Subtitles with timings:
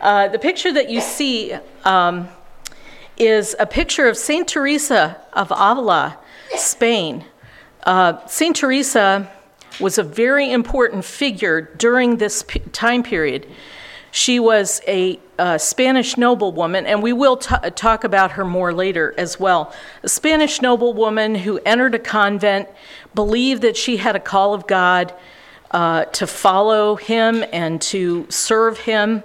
[0.00, 1.52] Uh, the picture that you see
[1.84, 2.28] um,
[3.16, 6.18] is a picture of Saint Teresa of Avila,
[6.54, 7.24] Spain.
[7.82, 9.28] Uh, Saint Teresa
[9.80, 13.48] was a very important figure during this p- time period.
[14.12, 19.14] She was a uh, Spanish noblewoman, and we will t- talk about her more later
[19.18, 19.72] as well.
[20.04, 22.68] A Spanish noblewoman who entered a convent,
[23.16, 25.12] believed that she had a call of God
[25.72, 29.22] uh, to follow him and to serve him,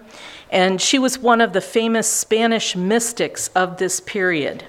[0.53, 4.63] and she was one of the famous Spanish mystics of this period.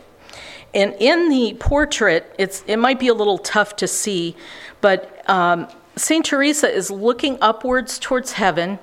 [0.73, 4.35] And in the portrait, it's, it might be a little tough to see,
[4.81, 6.25] but um, St.
[6.25, 8.79] Teresa is looking upwards towards heaven,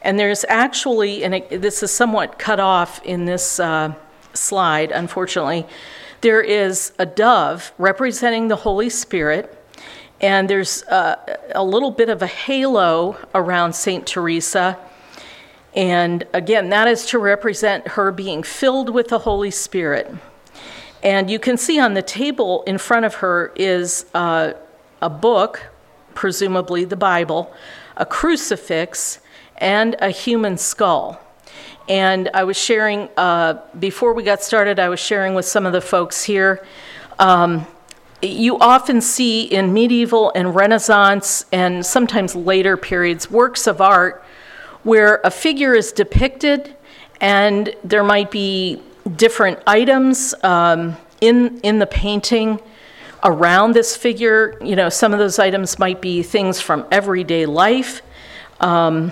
[0.00, 3.92] and there's actually, and it, this is somewhat cut off in this uh,
[4.32, 5.66] slide, unfortunately,
[6.20, 9.58] there is a dove representing the Holy Spirit,
[10.20, 11.16] and there's uh,
[11.52, 14.06] a little bit of a halo around St.
[14.06, 14.78] Teresa.
[15.74, 20.12] And again, that is to represent her being filled with the Holy Spirit.
[21.02, 24.52] And you can see on the table in front of her is uh,
[25.02, 25.70] a book
[26.14, 27.52] presumably the Bible,
[27.96, 29.20] a crucifix,
[29.58, 31.20] and a human skull.
[31.88, 35.72] And I was sharing, uh, before we got started, I was sharing with some of
[35.72, 36.64] the folks here.
[37.18, 37.66] Um,
[38.22, 44.23] you often see in medieval and Renaissance and sometimes later periods works of art
[44.84, 46.76] where a figure is depicted
[47.20, 48.80] and there might be
[49.16, 52.60] different items um, in, in the painting
[53.24, 54.58] around this figure.
[54.62, 58.02] You know, some of those items might be things from everyday life,
[58.60, 59.10] um,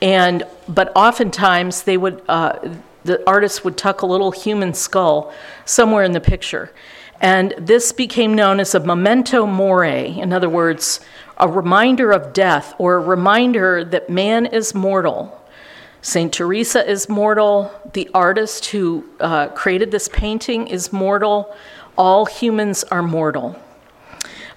[0.00, 2.58] and but oftentimes they would uh,
[3.04, 5.32] the artist would tuck a little human skull
[5.64, 6.72] somewhere in the picture,
[7.20, 10.18] and this became known as a memento mori.
[10.18, 11.00] In other words,
[11.36, 15.38] a reminder of death or a reminder that man is mortal.
[16.00, 16.32] St.
[16.32, 17.70] Teresa is mortal.
[17.92, 21.54] The artist who uh, created this painting is mortal
[21.96, 23.56] all humans are mortal.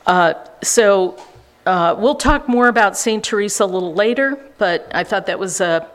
[0.05, 0.33] Uh,
[0.63, 1.21] so
[1.65, 3.23] uh, we'll talk more about St.
[3.23, 5.89] Teresa a little later, but I thought that was a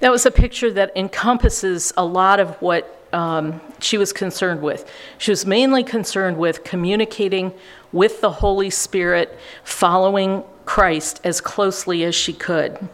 [0.00, 4.90] that was a picture that encompasses a lot of what um, she was concerned with.
[5.16, 7.54] She was mainly concerned with communicating
[7.96, 12.88] with the Holy Spirit, following Christ as closely as she could.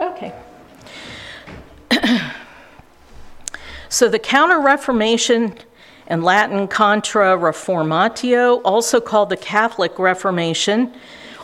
[0.00, 0.34] Okay.
[3.88, 5.56] So the Counter Reformation
[6.08, 10.92] and Latin Contra Reformatio, also called the Catholic Reformation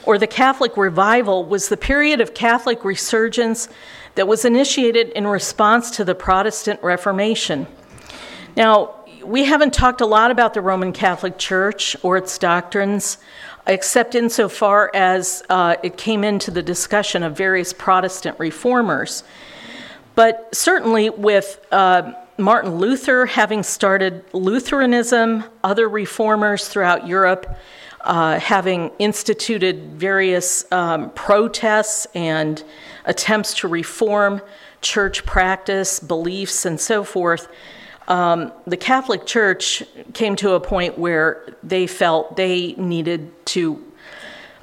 [0.05, 3.69] or the Catholic Revival, was the period of Catholic resurgence
[4.17, 7.67] that was initiated in response to the Protestant Reformation.
[8.55, 13.19] Now, we haven't talked a lot about the Roman Catholic Church or its doctrines,
[13.67, 19.25] except insofar as uh, it came into the discussion of various Protestant reformers.
[20.15, 27.57] But certainly, with uh, Martin Luther, having started Lutheranism, other reformers throughout Europe,
[28.03, 32.63] uh, having instituted various um, protests and
[33.05, 34.43] attempts to reform
[34.81, 37.49] church practice, beliefs, and so forth,
[38.09, 39.83] um, the Catholic Church
[40.13, 43.83] came to a point where they felt they needed to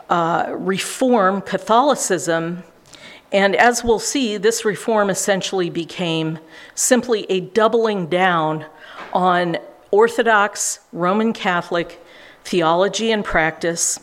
[0.09, 2.63] uh, reform Catholicism
[3.31, 6.39] and as we'll see, this reform essentially became
[6.73, 8.65] simply a doubling down
[9.13, 9.57] on
[9.91, 12.03] Orthodox Roman Catholic
[12.43, 13.99] theology and practice,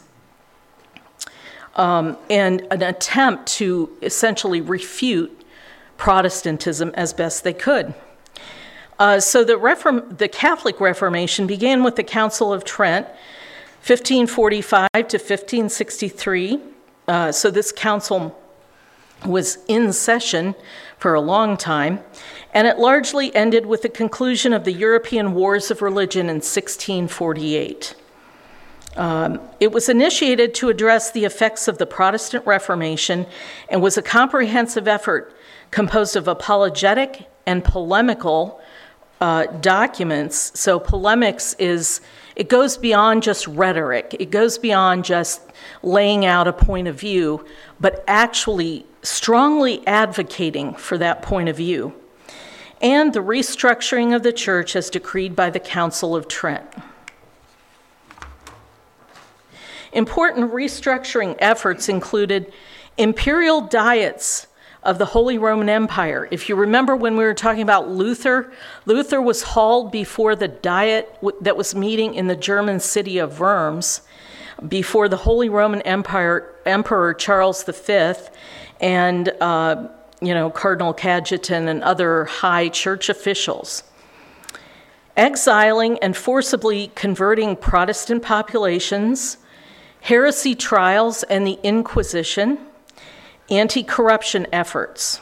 [1.75, 5.33] um, and an attempt to essentially refute
[5.97, 7.95] Protestantism as best they could.
[8.99, 13.07] Uh, so the, Reform- the Catholic Reformation began with the Council of Trent,
[13.87, 16.61] 1545 to 1563.
[17.07, 18.37] Uh, so this council
[19.25, 20.55] was in session
[20.99, 22.01] for a long time,
[22.55, 27.95] and it largely ended with the conclusion of the European Wars of Religion in 1648.
[28.97, 33.27] Um, it was initiated to address the effects of the Protestant Reformation
[33.69, 35.37] and was a comprehensive effort
[35.71, 38.61] composed of apologetic and polemical
[39.21, 40.59] uh, documents.
[40.59, 42.01] So, polemics is,
[42.35, 45.41] it goes beyond just rhetoric, it goes beyond just
[45.83, 47.45] laying out a point of view,
[47.81, 51.95] but actually strongly advocating for that point of view,
[52.81, 56.67] and the restructuring of the church as decreed by the Council of Trent.
[59.93, 62.53] Important restructuring efforts included
[62.99, 64.46] imperial diets
[64.87, 66.29] of the Holy Roman Empire.
[66.31, 68.53] If you remember when we were talking about Luther,
[68.87, 74.01] Luther was hauled before the diet that was meeting in the German city of Worms.
[74.69, 78.15] before the Holy Roman Empire Emperor Charles V
[78.81, 79.89] and uh,
[80.21, 83.83] you know Cardinal Cajetan and other high church officials.
[85.17, 89.39] Exiling and forcibly converting Protestant populations,
[90.01, 92.59] heresy trials and the Inquisition,
[93.51, 95.21] anti corruption efforts.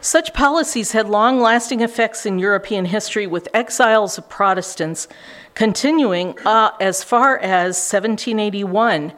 [0.00, 5.08] Such policies had long lasting effects in European history, with exiles of Protestants
[5.54, 9.12] continuing uh, as far as 1781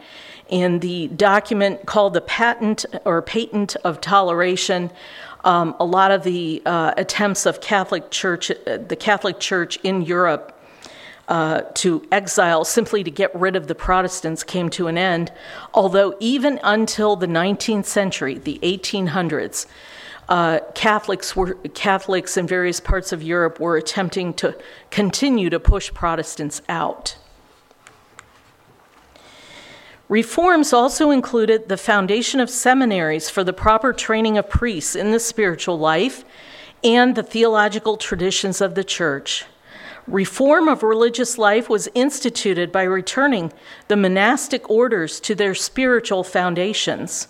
[0.49, 4.91] in the document called the Patent or Patent of Toleration.
[5.45, 10.03] Um, a lot of the uh, attempts of Catholic Church, uh, the Catholic Church in
[10.03, 10.58] Europe,
[11.29, 15.31] uh, to exile simply to get rid of the Protestants came to an end.
[15.75, 19.67] Although even until the 19th century, the 1800s,
[20.29, 24.57] uh, Catholics were Catholics in various parts of Europe were attempting to
[24.91, 27.17] continue to push Protestants out.
[30.09, 35.21] Reforms also included the foundation of seminaries for the proper training of priests in the
[35.21, 36.25] spiritual life
[36.83, 39.45] and the theological traditions of the church.
[40.09, 43.53] Reform of religious life was instituted by returning
[43.89, 47.29] the monastic orders to their spiritual foundations.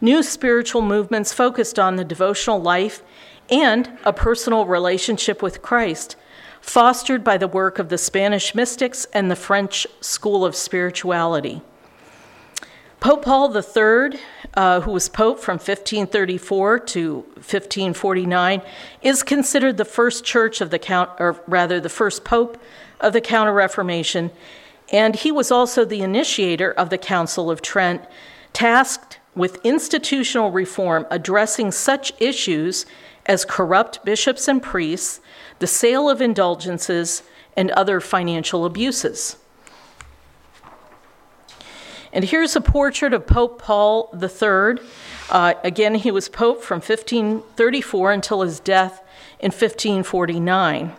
[0.00, 3.02] New spiritual movements focused on the devotional life
[3.50, 6.14] and a personal relationship with Christ,
[6.60, 11.62] fostered by the work of the Spanish mystics and the French School of Spirituality.
[13.04, 14.18] Pope Paul III,
[14.54, 18.62] uh, who was Pope from 1534 to 1549,
[19.02, 22.56] is considered the first church of the count, or rather, the first Pope
[23.02, 24.30] of the Counter Reformation,
[24.90, 28.00] and he was also the initiator of the Council of Trent,
[28.54, 32.86] tasked with institutional reform addressing such issues
[33.26, 35.20] as corrupt bishops and priests,
[35.58, 37.22] the sale of indulgences,
[37.54, 39.36] and other financial abuses.
[42.14, 44.78] And here's a portrait of Pope Paul III.
[45.30, 49.02] Uh, again, he was Pope from 1534 until his death
[49.40, 50.92] in 1549.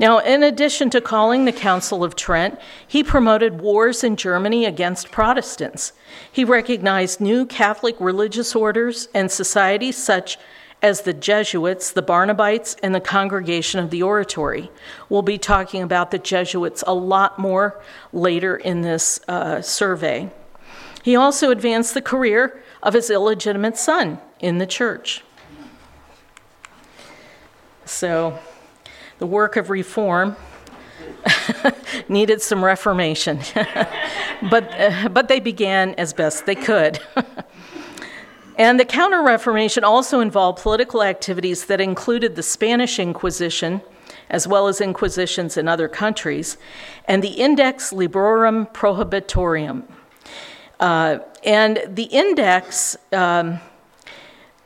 [0.00, 5.12] Now, in addition to calling the Council of Trent, he promoted wars in Germany against
[5.12, 5.92] Protestants.
[6.32, 10.36] He recognized new Catholic religious orders and societies such
[10.84, 14.70] as the Jesuits, the Barnabites, and the Congregation of the Oratory.
[15.08, 17.80] We'll be talking about the Jesuits a lot more
[18.12, 20.30] later in this uh, survey.
[21.02, 25.24] He also advanced the career of his illegitimate son in the church.
[27.86, 28.38] So,
[29.18, 30.36] the work of reform
[32.10, 33.38] needed some reformation,
[34.50, 37.00] but, uh, but they began as best they could.
[38.56, 43.82] And the Counter Reformation also involved political activities that included the Spanish Inquisition,
[44.30, 46.56] as well as inquisitions in other countries,
[47.06, 49.82] and the Index Librorum Prohibitorum.
[50.78, 53.58] Uh, and the index, um,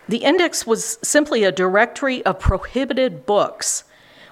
[0.06, 3.84] the index was simply a directory of prohibited books,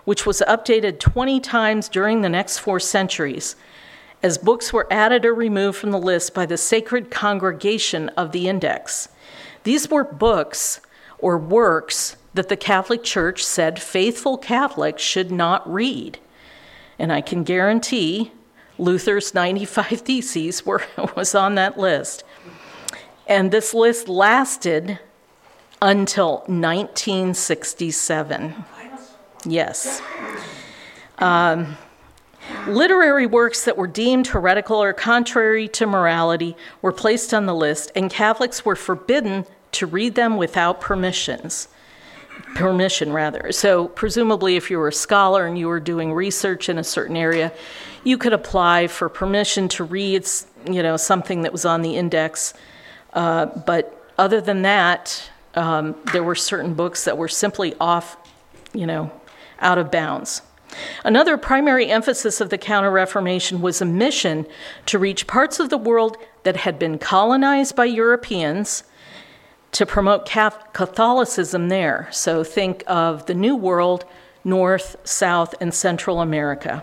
[0.05, 3.57] which was updated 20 times during the next four centuries,
[4.23, 8.49] as books were added or removed from the list by the sacred congregation of the
[8.49, 9.09] index.
[9.67, 10.81] These were books
[11.19, 16.21] or works that the Catholic Church said faithful Catholics should not read.
[17.01, 18.31] And I can guarantee
[18.79, 20.85] Luther's 95 Theses were,
[21.17, 22.23] was on that list.
[23.27, 25.01] And this list lasted
[25.83, 28.55] until 1967.
[29.45, 30.01] Yes.
[31.19, 31.77] Um,
[32.69, 37.91] Literary works that were deemed heretical or contrary to morality were placed on the list,
[37.97, 41.69] and Catholics were forbidden to read them without permissions.
[42.55, 43.51] Permission, rather.
[43.53, 47.17] So, presumably, if you were a scholar and you were doing research in a certain
[47.17, 47.53] area,
[48.05, 50.27] you could apply for permission to read,
[50.71, 52.55] you know, something that was on the index.
[53.15, 58.17] Uh, but other than that, um, there were certain books that were simply off,
[58.75, 59.11] you know,
[59.61, 60.43] out of bounds.
[61.05, 64.47] Another primary emphasis of the Counter Reformation was a mission
[64.87, 68.85] to reach parts of the world that had been colonized by Europeans
[69.77, 72.09] to promote Catholicism there.
[72.11, 74.07] So think of the New World,
[74.43, 76.83] North, South, and Central America.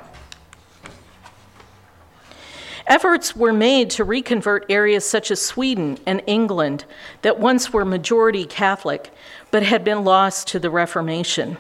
[2.85, 6.85] Efforts were made to reconvert areas such as Sweden and England
[7.23, 9.11] that once were majority Catholic
[9.49, 11.57] but had been lost to the Reformation.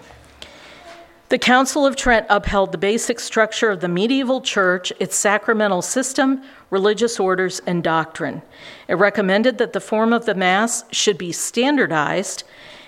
[1.33, 6.43] The Council of Trent upheld the basic structure of the medieval church, its sacramental system,
[6.69, 8.43] religious orders, and doctrine.
[8.87, 12.43] It recommended that the form of the Mass should be standardized,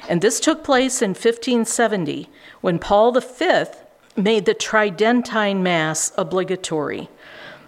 [0.08, 2.30] and this took place in 1570
[2.62, 3.64] when Paul V
[4.16, 7.10] made the Tridentine Mass obligatory.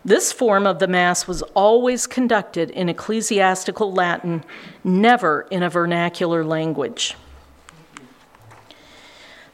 [0.06, 4.44] This form of the Mass was always conducted in ecclesiastical Latin,
[4.84, 7.16] never in a vernacular language.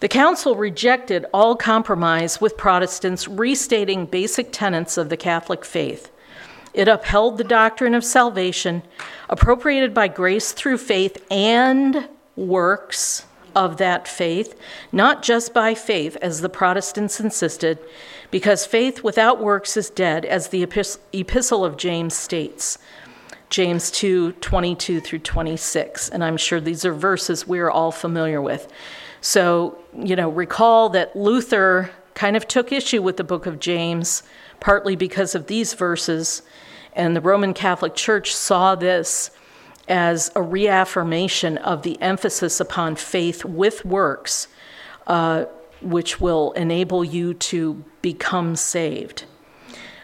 [0.03, 6.12] The Council rejected all compromise with Protestants, restating basic tenets of the Catholic faith.
[6.74, 8.83] It upheld the doctrine of salvation,
[9.29, 14.60] appropriated by grace through faith and works of that faith,
[14.91, 17.79] not just by faith, as the Protestants insisted,
[18.29, 20.63] because faith without works is dead, as the
[21.13, 22.77] Epistle of James states.
[23.50, 26.10] James 2 22 through 26.
[26.10, 28.67] And I'm sure these are verses we're all familiar with.
[29.23, 34.21] So, you know, recall that Luther kind of took issue with the book of James,
[34.59, 36.41] partly because of these verses,
[36.91, 39.31] and the Roman Catholic Church saw this
[39.87, 44.49] as a reaffirmation of the emphasis upon faith with works,
[45.07, 45.45] uh,
[45.81, 49.23] which will enable you to become saved.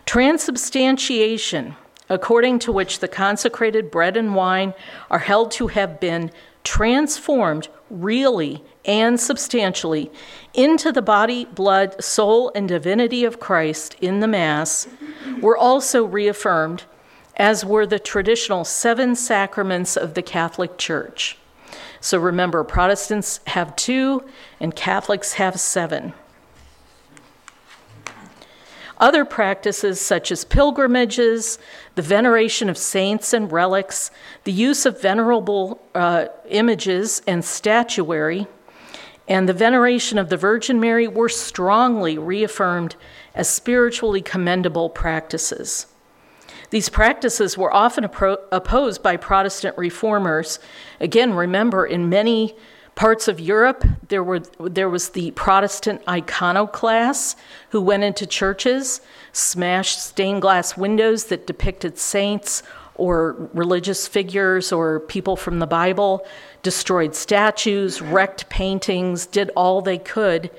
[0.06, 1.76] Transubstantiation,
[2.08, 4.74] according to which the consecrated bread and wine
[5.12, 6.32] are held to have been
[6.64, 10.12] transformed really and substantially
[10.54, 14.88] into the body, blood, soul, and divinity of Christ in the Mass,
[15.42, 16.84] were also reaffirmed
[17.36, 21.38] as were the traditional seven sacraments of the Catholic Church.
[22.02, 24.24] So remember, Protestants have two
[24.60, 26.14] and Catholics have seven.
[28.98, 31.58] Other practices, such as pilgrimages,
[31.96, 34.12] the veneration of saints and relics,
[34.44, 38.46] the use of venerable uh, images and statuary,
[39.30, 42.96] and the veneration of the Virgin Mary, were strongly reaffirmed
[43.36, 45.86] as spiritually commendable practices.
[46.72, 50.60] These practices were often opposed by Protestant reformers.
[51.00, 52.56] Again, remember, in many
[52.96, 57.36] parts of Europe, there, were, there was the Protestant iconoclasts
[57.70, 59.00] who went into churches,
[59.32, 62.62] smashed stained glass windows that depicted saints
[62.96, 66.26] or religious figures or people from the Bible,
[66.64, 70.52] destroyed statues, wrecked paintings, did all they could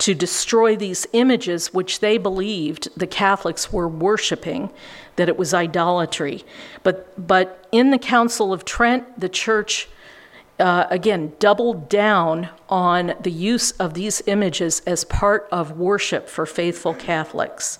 [0.00, 4.72] to destroy these images which they believed the Catholics were worshiping,
[5.16, 6.42] that it was idolatry.
[6.82, 9.88] But, but in the Council of Trent, the church,
[10.58, 16.46] uh, again, doubled down on the use of these images as part of worship for
[16.46, 17.78] faithful Catholics.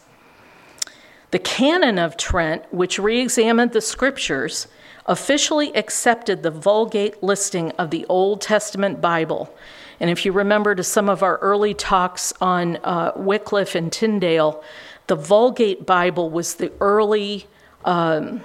[1.30, 4.66] The Canon of Trent, which re examined the scriptures,
[5.06, 9.54] officially accepted the Vulgate listing of the Old Testament Bible.
[9.98, 14.62] And if you remember to some of our early talks on uh, Wycliffe and Tyndale,
[15.06, 17.46] the Vulgate Bible was the early
[17.84, 18.40] um,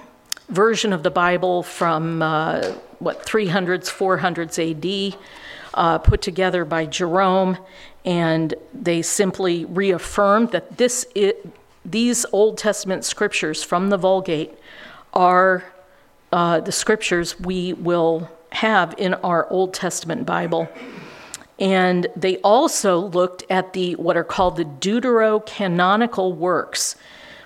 [0.48, 5.18] version of the Bible from uh, what 300s, 400s AD,
[5.74, 7.58] uh, put together by Jerome,
[8.04, 11.46] and they simply reaffirmed that this it,
[11.84, 14.52] these Old Testament scriptures from the Vulgate
[15.12, 15.64] are
[16.36, 20.68] uh, the scriptures we will have in our Old Testament Bible.
[21.58, 26.94] And they also looked at the what are called the deuterocanonical works.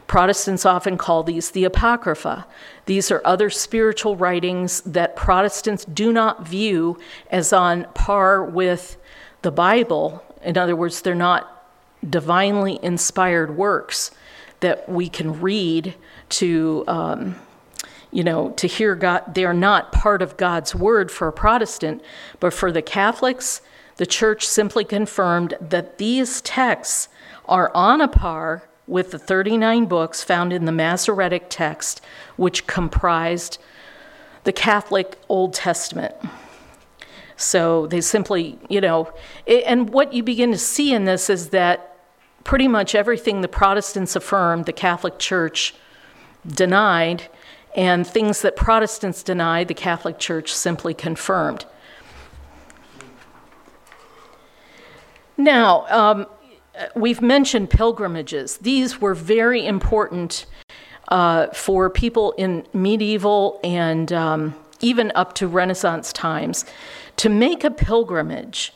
[0.08, 2.44] Protestants often call these the Apocrypha.
[2.86, 6.98] These are other spiritual writings that Protestants do not view
[7.30, 8.96] as on par with
[9.42, 10.20] the Bible.
[10.42, 11.64] In other words, they're not
[12.08, 14.10] divinely inspired works
[14.58, 15.94] that we can read
[16.30, 17.36] to, um,
[18.10, 19.34] you know, to hear God.
[19.34, 22.02] They're not part of God's word for a Protestant,
[22.38, 23.60] but for the Catholics,
[23.96, 27.08] the church simply confirmed that these texts
[27.46, 32.00] are on a par with the 39 books found in the Masoretic text,
[32.36, 33.58] which comprised
[34.44, 36.14] the Catholic Old Testament.
[37.36, 39.12] So they simply, you know,
[39.46, 41.96] it, and what you begin to see in this is that
[42.44, 45.74] pretty much everything the Protestants affirmed, the Catholic Church
[46.46, 47.28] denied,
[47.74, 51.66] and things that Protestants denied, the Catholic Church simply confirmed.
[55.36, 56.26] Now, um,
[56.94, 58.58] we've mentioned pilgrimages.
[58.58, 60.46] These were very important
[61.08, 66.64] uh, for people in medieval and um, even up to Renaissance times
[67.16, 68.72] to make a pilgrimage,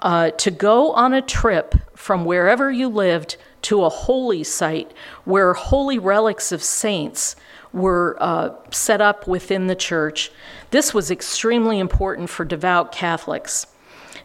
[0.00, 4.92] uh, to go on a trip from wherever you lived to a holy site
[5.24, 7.34] where holy relics of saints
[7.72, 10.30] were uh, set up within the church.
[10.70, 13.66] This was extremely important for devout Catholics.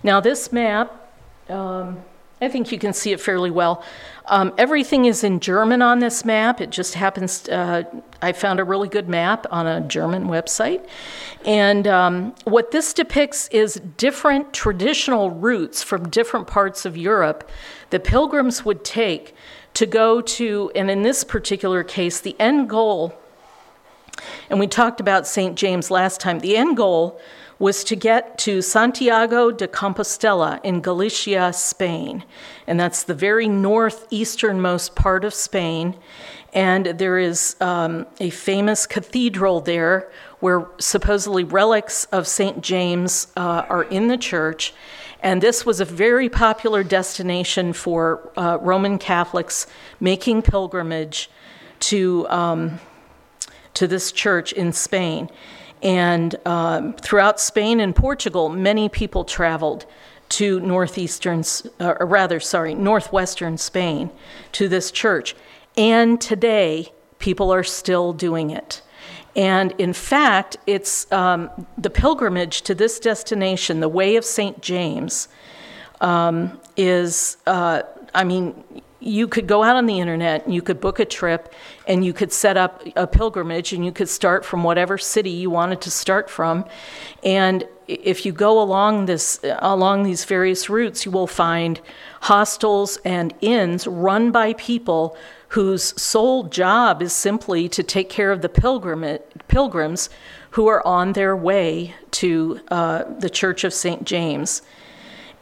[0.04, 1.00] Now, this map
[1.50, 2.04] um,
[2.44, 3.84] I think you can see it fairly well.
[4.26, 6.60] Um, everything is in German on this map.
[6.60, 7.84] It just happens, uh,
[8.22, 10.86] I found a really good map on a German website.
[11.46, 17.50] And um, what this depicts is different traditional routes from different parts of Europe
[17.92, 19.36] that pilgrims would take
[19.76, 23.18] to go to, and in this particular case, the end goal,
[24.50, 25.56] and we talked about St.
[25.56, 27.20] James last time, the end goal
[27.60, 32.24] was to get to Santiago de Compostela in Galicia, Spain.
[32.68, 35.96] And that's the very northeasternmost part of Spain.
[36.54, 42.62] And there is um, a famous cathedral there where supposedly relics of St.
[42.62, 44.74] James uh, are in the church.
[45.22, 49.68] And this was a very popular destination for uh, Roman Catholics
[50.02, 51.30] making pilgrimage
[51.80, 52.80] to, um,
[53.76, 55.30] to this church in Spain.
[55.82, 59.86] And um, throughout Spain and Portugal, many people traveled
[60.30, 61.44] to northeastern,
[61.80, 64.10] uh, or rather, sorry, northwestern Spain
[64.54, 65.36] to this church.
[65.76, 68.82] And today, people are still doing it.
[69.36, 74.62] And in fact, it's um, the pilgrimage to this destination, the Way of St.
[74.62, 75.28] James,
[76.02, 78.64] um, is, uh, I mean,
[79.04, 81.54] you could go out on the internet and you could book a trip
[81.88, 85.50] and you could set up a pilgrimage and you could start from whatever city you
[85.50, 86.66] wanted to start from
[87.24, 91.82] and if you go along this along these various routes you will find
[92.22, 95.18] hostels and inns run by people
[95.54, 100.10] whose sole job is simply to take care of the pilgrim, pilgrims
[100.50, 104.04] who are on their way to uh, the Church of St.
[104.04, 104.64] James.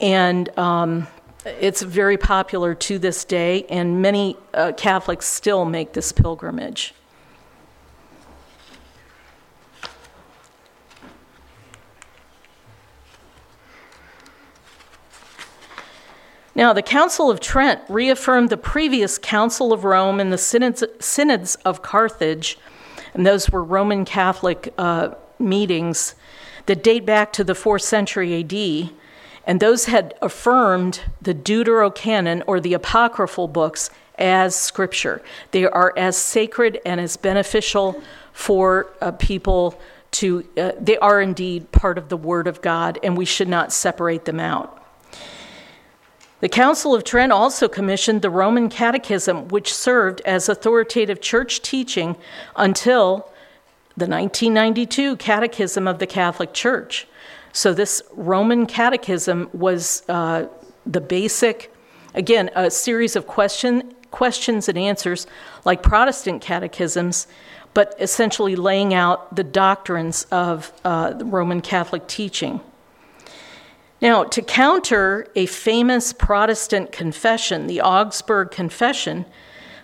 [0.01, 1.07] And um,
[1.45, 6.93] it's very popular to this day, and many uh, Catholics still make this pilgrimage.
[16.53, 21.81] Now, the Council of Trent reaffirmed the previous Council of Rome and the synods, of
[21.81, 22.59] Carthage,
[23.13, 26.13] and those were Roman Catholic uh, meetings
[26.67, 28.91] that date back to the 4th century AD
[29.45, 35.21] and those had affirmed the Deuterocanon or the apocryphal books as scripture.
[35.51, 38.01] They are as sacred and as beneficial
[38.33, 39.79] for uh, people
[40.11, 43.71] to, uh, they are indeed part of the Word of God, and we should not
[43.71, 44.77] separate them out.
[46.41, 52.15] The Council of Trent also commissioned the Roman Catechism, which served as authoritative church teaching
[52.55, 53.29] until
[53.95, 57.07] the 1992 Catechism of the Catholic Church.
[57.53, 60.47] So, this Roman catechism was uh,
[60.85, 61.73] the basic,
[62.15, 65.27] again, a series of question, questions and answers
[65.65, 67.27] like Protestant catechisms,
[67.73, 72.61] but essentially laying out the doctrines of uh, Roman Catholic teaching.
[74.01, 79.25] Now, to counter a famous Protestant confession, the Augsburg Confession,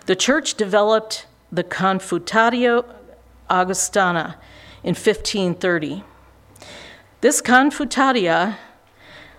[0.06, 2.84] the church developed the Confutatio
[3.48, 4.36] Augustana
[4.82, 6.02] in 1530.
[7.20, 8.54] This Confutatio,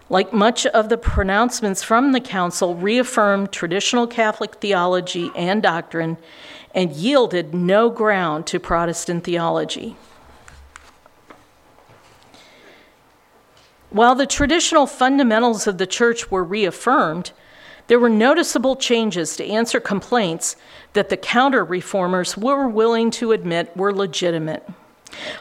[0.09, 6.17] like much of the pronouncements from the council, reaffirmed traditional Catholic theology and doctrine
[6.75, 9.95] and yielded no ground to Protestant theology.
[13.91, 17.31] While the traditional fundamentals of the church were reaffirmed,
[17.87, 20.57] there were noticeable changes to answer complaints
[20.93, 24.69] that the counter reformers were willing to admit were legitimate.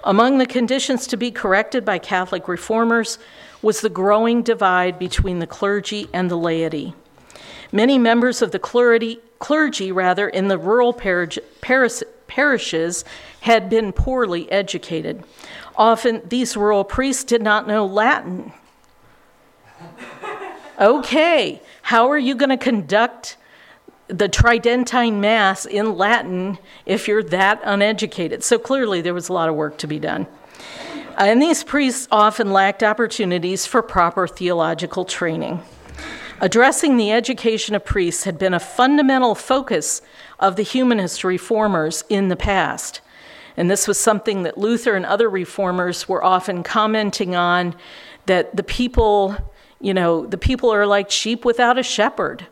[0.05, 3.19] Among the conditions to be corrected by Catholic reformers
[3.63, 6.95] was the growing divide between the clergy and the laity.
[7.73, 13.05] Many members of the clergy, clergy rather, in the rural parish, parish, parishes
[13.41, 15.25] had been poorly educated.
[15.77, 18.53] Often, these rural priests did not know Latin.
[20.81, 23.37] Okay, how are you going to conduct
[24.09, 28.43] the Tridentine Mass in Latin if you're that uneducated.
[28.43, 30.27] So clearly, there was a lot of work to be done.
[31.17, 35.63] And these priests often lacked opportunities for proper theological training.
[36.41, 40.01] Addressing the education of priests had been a fundamental focus
[40.39, 43.01] of the humanist reformers in the past.
[43.57, 47.75] And this was something that Luther and other reformers were often commenting on
[48.27, 49.37] that the people,
[49.81, 52.47] you know, the people are like sheep without a shepherd.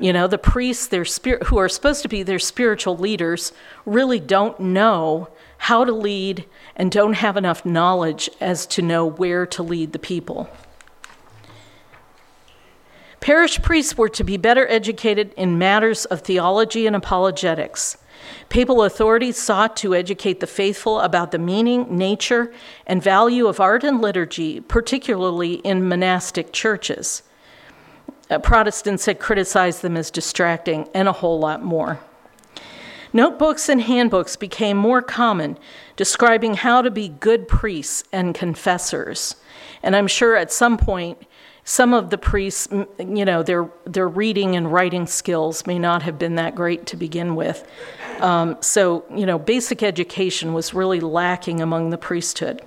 [0.00, 3.52] You know, the priests, their spirit, who are supposed to be their spiritual leaders,
[3.86, 5.28] really don't know
[5.58, 6.44] how to lead
[6.76, 10.50] and don't have enough knowledge as to know where to lead the people.
[13.20, 17.96] Parish priests were to be better educated in matters of theology and apologetics.
[18.50, 22.52] Papal authorities sought to educate the faithful about the meaning, nature,
[22.86, 27.22] and value of art and liturgy, particularly in monastic churches.
[28.30, 32.00] Uh, Protestants had criticized them as distracting, and a whole lot more.
[33.12, 35.56] Notebooks and handbooks became more common,
[35.94, 39.36] describing how to be good priests and confessors.
[39.84, 41.22] And I'm sure at some point,
[41.62, 46.18] some of the priests, you know, their, their reading and writing skills may not have
[46.18, 47.66] been that great to begin with.
[48.20, 52.62] Um, so, you know, basic education was really lacking among the priesthood.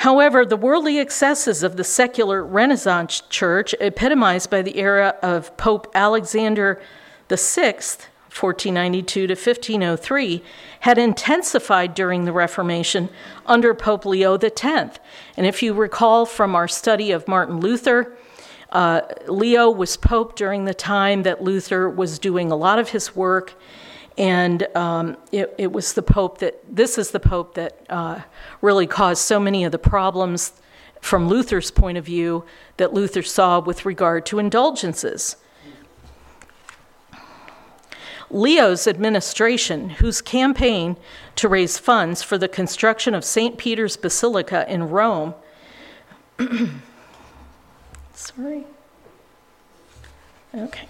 [0.00, 5.92] However, the worldly excesses of the secular Renaissance church, epitomized by the era of Pope
[5.94, 6.80] Alexander
[7.28, 7.74] VI,
[8.32, 10.42] 1492 to 1503,
[10.80, 13.10] had intensified during the Reformation
[13.44, 14.64] under Pope Leo X.
[15.36, 18.16] And if you recall from our study of Martin Luther,
[18.72, 23.14] uh, Leo was Pope during the time that Luther was doing a lot of his
[23.14, 23.52] work
[24.20, 28.20] and um, it, it, was the Pope that, this is the Pope that uh,
[28.60, 30.52] really caused so many of the problems
[31.00, 32.44] from Luther's point of view
[32.76, 35.36] that Luther saw with regard to indulgences.
[38.28, 40.98] Leo's administration, whose campaign
[41.36, 43.56] to raise funds for the construction of St.
[43.56, 45.34] Peter's Basilica in Rome,
[48.12, 48.66] sorry.
[50.54, 50.86] Okay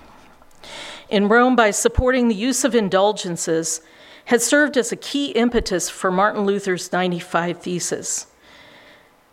[1.10, 3.80] in Rome by supporting the use of indulgences
[4.26, 8.26] had served as a key impetus for Martin Luther's 95 Theses.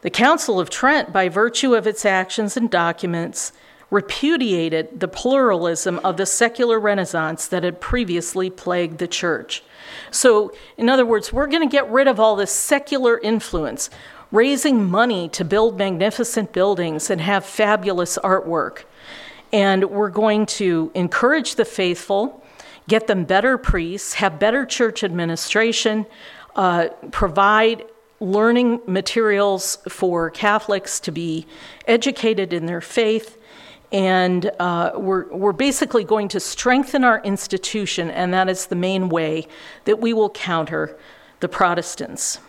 [0.02, 3.52] The Council of Trent, by virtue of its actions and documents,
[3.90, 9.64] repudiated the pluralism of the secular Renaissance that had previously plagued the church.
[10.12, 13.90] So, in other words, we're going to get rid of all this secular influence,
[14.32, 18.84] raising money to build magnificent buildings and have fabulous artwork.
[19.52, 22.44] And we're going to encourage the faithful,
[22.88, 26.06] get them better priests, have better church administration,
[26.56, 27.86] uh, provide
[28.20, 31.46] learning materials for Catholics to be
[31.86, 33.38] educated in their faith.
[33.92, 39.08] And uh, we're, we're basically going to strengthen our institution, and that is the main
[39.08, 39.48] way
[39.86, 40.98] that we will counter
[41.40, 42.40] the Protestants.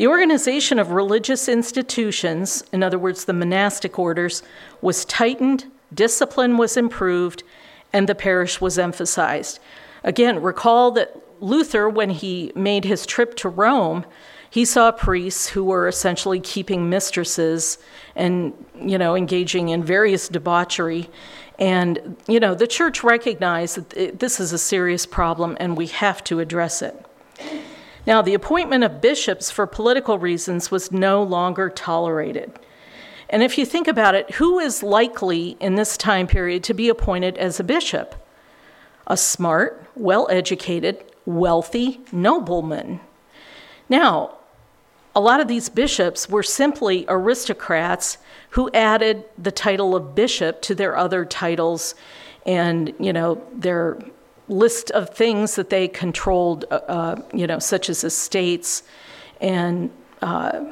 [0.00, 4.42] The organization of religious institutions, in other words, the monastic orders,
[4.80, 7.42] was tightened, discipline was improved,
[7.92, 9.58] and the parish was emphasized.
[10.02, 14.06] Again, recall that Luther, when he made his trip to Rome,
[14.48, 17.76] he saw priests who were essentially keeping mistresses
[18.16, 21.10] and, you know, engaging in various debauchery.
[21.58, 26.24] And, you know, the church recognized that this is a serious problem and we have
[26.24, 27.04] to address it.
[28.10, 32.50] Now, the appointment of bishops for political reasons was no longer tolerated.
[33.28, 36.88] And if you think about it, who is likely in this time period to be
[36.88, 38.16] appointed as a bishop?
[39.06, 42.98] A smart, well educated, wealthy nobleman.
[43.88, 44.38] Now,
[45.14, 48.18] a lot of these bishops were simply aristocrats
[48.48, 51.94] who added the title of bishop to their other titles
[52.44, 54.00] and, you know, their
[54.50, 58.82] list of things that they controlled, uh, uh, you know, such as estates
[59.40, 59.90] and
[60.22, 60.64] uh,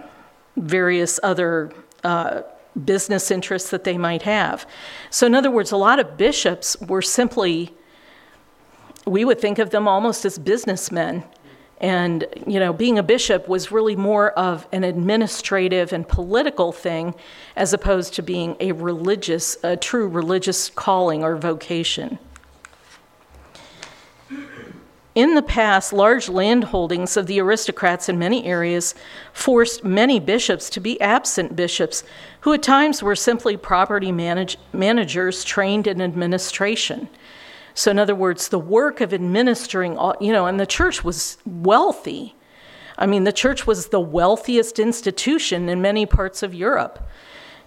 [0.57, 1.73] various other
[2.05, 2.43] uh,
[2.85, 4.67] business interests that they might have.
[5.11, 7.73] So, in other words, a lot of bishops were simply,
[9.07, 11.25] we would think of them almost as businessmen.
[11.81, 17.15] And, you know, being a bishop was really more of an administrative and political thing
[17.55, 22.19] as opposed to being a religious, a true religious calling or vocation.
[25.15, 28.95] In the past, large landholdings of the aristocrats in many areas
[29.33, 32.05] forced many bishops to be absent bishops,
[32.43, 37.09] who at times were simply property manage- managers trained in administration.
[37.75, 41.39] So, in other words, the work of administering, all, you know, and the church was
[41.47, 42.35] wealthy.
[42.99, 47.09] I mean, the church was the wealthiest institution in many parts of Europe.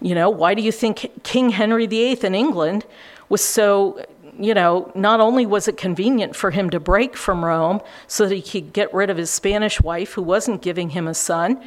[0.02, 2.86] You know, why do you think King Henry VIII in England
[3.30, 4.04] was so
[4.42, 8.36] you know, not only was it convenient for him to break from Rome so that
[8.36, 11.62] he could get rid of his Spanish wife who wasn't giving him a son,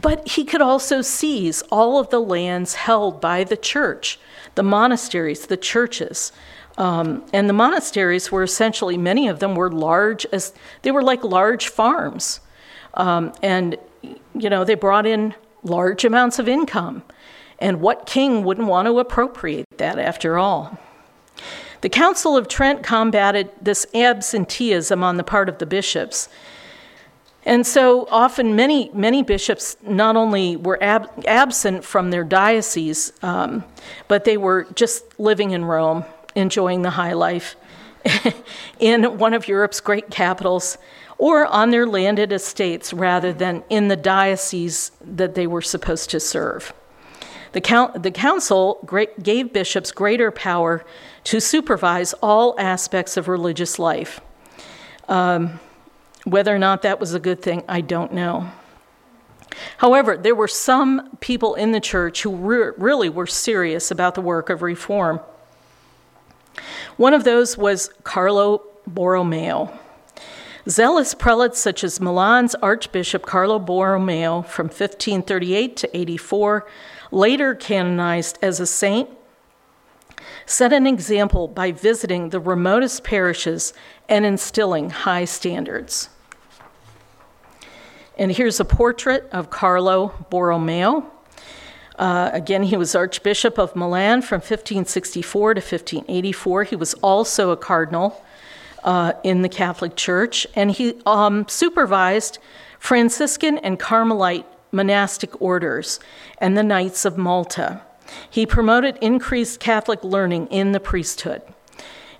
[0.00, 4.18] but he could also seize all of the lands held by the church,
[4.54, 6.32] the monasteries, the churches.
[6.78, 11.24] Um, and the monasteries were essentially, many of them were large, as they were like
[11.24, 12.40] large farms.
[12.94, 13.76] Um, and,
[14.34, 17.02] you know, they brought in large amounts of income.
[17.58, 20.78] And what king wouldn't want to appropriate that after all?
[21.82, 26.28] The Council of Trent combated this absenteeism on the part of the bishops.
[27.44, 33.64] And so often, many, many bishops not only were ab- absent from their diocese, um,
[34.06, 36.04] but they were just living in Rome,
[36.36, 37.56] enjoying the high life
[38.78, 40.78] in one of Europe's great capitals,
[41.18, 46.20] or on their landed estates rather than in the diocese that they were supposed to
[46.20, 46.72] serve.
[47.52, 50.84] The, count, the council great, gave bishops greater power
[51.24, 54.20] to supervise all aspects of religious life.
[55.08, 55.60] Um,
[56.24, 58.50] whether or not that was a good thing, I don't know.
[59.78, 64.20] However, there were some people in the church who re- really were serious about the
[64.20, 65.20] work of reform.
[66.96, 69.78] One of those was Carlo Borromeo.
[70.68, 76.66] Zealous prelates such as Milan's Archbishop Carlo Borromeo from 1538 to 84,
[77.12, 79.08] later canonized as a saint,
[80.46, 83.72] set an example by visiting the remotest parishes
[84.08, 86.08] and instilling high standards.
[88.18, 91.10] And here's a portrait of Carlo Borromeo.
[91.98, 96.64] Uh, again, he was Archbishop of Milan from 1564 to 1584.
[96.64, 98.22] He was also a cardinal
[98.82, 102.38] uh, in the Catholic Church, and he um, supervised
[102.78, 106.00] Franciscan and Carmelite monastic orders
[106.38, 107.82] and the Knights of Malta.
[108.28, 111.42] He promoted increased Catholic learning in the priesthood.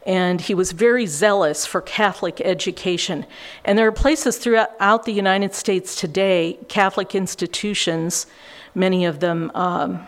[0.04, 3.24] And he was very zealous for Catholic education.
[3.64, 8.26] And there are places throughout the United States today, Catholic institutions,
[8.74, 10.06] many of them um,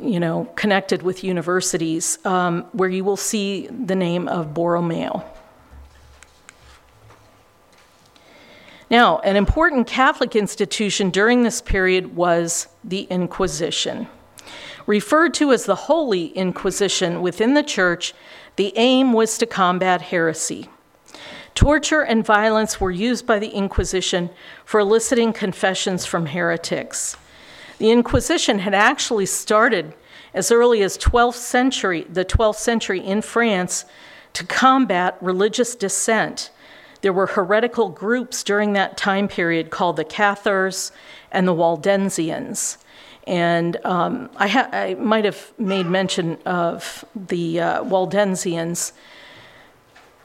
[0.00, 5.24] you know, connected with universities, um, where you will see the name of Borromeo.
[8.90, 14.08] Now, an important Catholic institution during this period was the Inquisition.
[14.86, 18.12] Referred to as the Holy Inquisition within the Church,
[18.56, 20.68] the aim was to combat heresy.
[21.54, 24.28] Torture and violence were used by the Inquisition
[24.64, 27.16] for eliciting confessions from heretics.
[27.78, 29.94] The Inquisition had actually started
[30.34, 33.84] as early as 12th century, the 12th century in France
[34.34, 36.50] to combat religious dissent.
[37.04, 40.90] There were heretical groups during that time period called the Cathars
[41.30, 42.78] and the Waldensians.
[43.26, 48.92] And um, I, ha- I, might have made mention of the uh, Waldensians.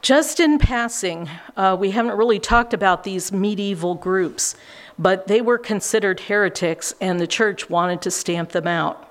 [0.00, 4.56] Just in passing, uh, we haven't really talked about these medieval groups
[4.98, 9.08] but they were considered heretics, and the church wanted to stamp them out.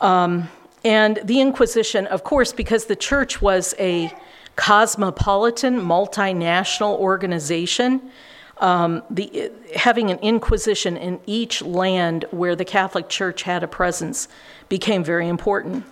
[0.00, 0.48] Um,
[0.84, 4.12] and the Inquisition, of course, because the church was a
[4.60, 8.10] cosmopolitan, multinational organization,
[8.58, 14.28] um, the, having an inquisition in each land where the Catholic Church had a presence
[14.68, 15.86] became very important.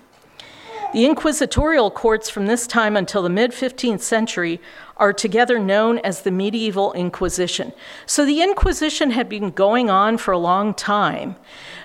[0.93, 4.61] The inquisitorial courts from this time until the mid 15th century
[4.99, 7.73] are together known as the medieval Inquisition.
[8.07, 11.37] So the Inquisition had been going on for a long time,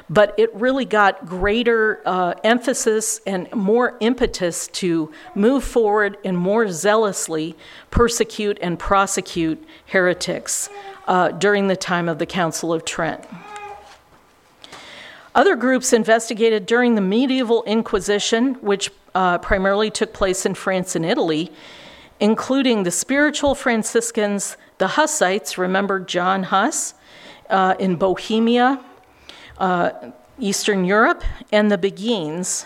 [0.09, 6.67] but it really got greater uh, emphasis and more impetus to move forward and more
[6.69, 7.55] zealously
[7.91, 10.69] persecute and prosecute heretics
[11.07, 13.23] uh, during the time of the Council of Trent.
[15.35, 21.05] Other groups investigated during the medieval Inquisition, which uh, primarily took place in France and
[21.05, 21.51] Italy,
[22.19, 26.93] including the spiritual Franciscans, the Hussites, remember John Huss,
[27.49, 28.83] uh, in Bohemia,
[29.57, 29.91] uh,
[30.39, 32.65] Eastern Europe, and the Beguines.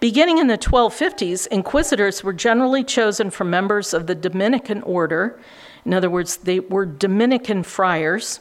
[0.00, 5.40] Beginning in the 1250s, inquisitors were generally chosen from members of the Dominican order.
[5.84, 8.40] In other words, they were Dominican friars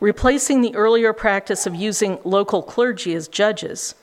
[0.00, 3.94] replacing the earlier practice of using local clergy as judges.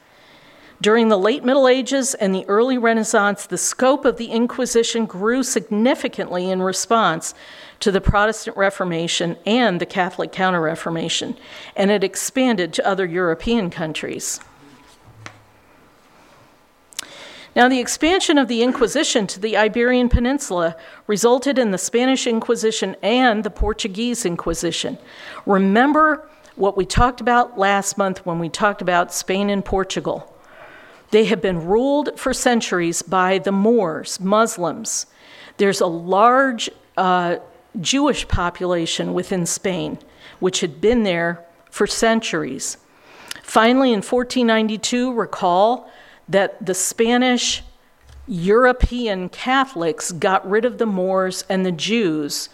[0.82, 5.44] During the late Middle Ages and the early Renaissance, the scope of the Inquisition grew
[5.44, 7.34] significantly in response
[7.82, 11.38] to the Protestant Reformation and the Catholic Counter Reformation,
[11.76, 14.40] and it expanded to other European countries.
[17.58, 22.96] Now, the expansion of the Inquisition to the Iberian Peninsula resulted in the Spanish Inquisition
[23.04, 24.98] and the Portuguese Inquisition.
[25.46, 30.34] Remember what we talked about last month when we talked about Spain and Portugal.
[31.12, 35.08] They have been ruled for centuries by the Moors, Muslims.
[35.58, 37.38] There's a large uh,
[37.82, 40.00] Jewish population within Spain,
[40.40, 42.78] which had been there for centuries.
[43.44, 45.92] Finally, in 1492, recall
[46.28, 47.64] that the Spanish
[48.28, 52.50] European Catholics got rid of the Moors and the Jews.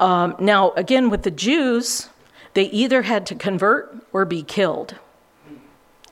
[0.00, 2.08] Um, now, again, with the Jews,
[2.54, 4.96] they either had to convert or be killed.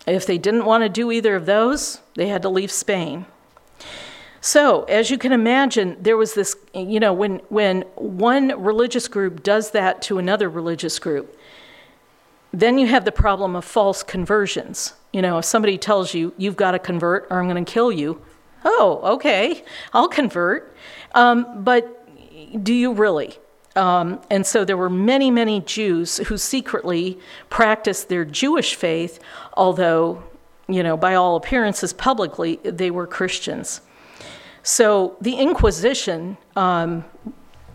[0.07, 3.27] If they didn't want to do either of those, they had to leave Spain.
[4.41, 9.45] So, as you can imagine, there was this, you know, when, when one religious group
[9.45, 11.39] does that to another religious group,
[12.53, 14.95] then you have the problem of false conversions.
[15.13, 17.93] You know, if somebody tells you, you've got to convert or I'm going to kill
[17.93, 18.21] you,
[18.65, 20.75] oh, okay, I'll convert.
[21.15, 23.39] Um, but do you really?
[23.75, 29.19] Um, and so there were many, many Jews who secretly practiced their Jewish faith,
[29.55, 30.23] although,
[30.69, 33.81] you know, by all appearances, publicly, they were Christians.
[34.63, 37.05] So the Inquisition, um,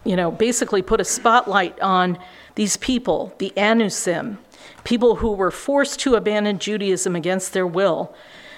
[0.05, 2.17] you know, basically put a spotlight on
[2.55, 4.37] these people, the Anusim,
[4.83, 8.13] people who were forced to abandon Judaism against their will.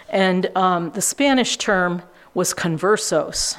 [0.09, 3.57] And um, the Spanish term was conversos.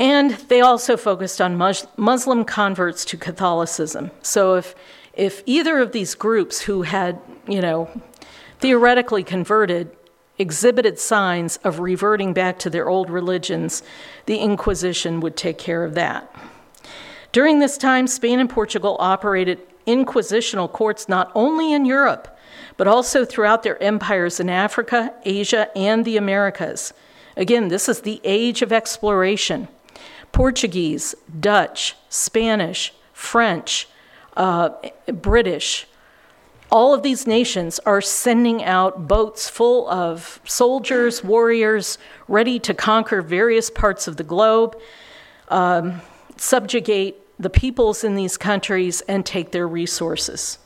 [0.00, 1.58] And they also focused on
[1.98, 4.10] Muslim converts to Catholicism.
[4.22, 4.74] So if,
[5.12, 7.90] if either of these groups who had, you know,
[8.60, 9.94] theoretically converted
[10.38, 13.82] exhibited signs of reverting back to their old religions,
[14.24, 16.34] the Inquisition would take care of that.
[17.30, 22.38] During this time, Spain and Portugal operated inquisitional courts not only in Europe,
[22.78, 26.94] but also throughout their empires in Africa, Asia, and the Americas.
[27.36, 29.68] Again, this is the age of exploration.
[30.32, 33.88] Portuguese, Dutch, Spanish, French,
[34.36, 34.70] uh,
[35.12, 35.86] British,
[36.70, 43.22] all of these nations are sending out boats full of soldiers, warriors, ready to conquer
[43.22, 44.76] various parts of the globe,
[45.48, 46.00] um,
[46.36, 50.58] subjugate the peoples in these countries, and take their resources.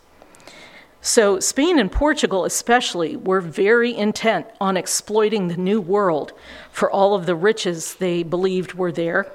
[1.00, 6.32] So, Spain and Portugal, especially, were very intent on exploiting the New World
[6.70, 9.30] for all of the riches they believed were there,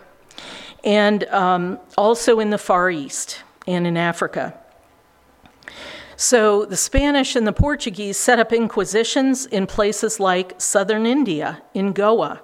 [0.84, 4.58] and um, also in the Far East and in Africa.
[6.15, 11.94] So the Spanish and the Portuguese set up inquisitions in places like southern India, in
[11.94, 12.42] Goa.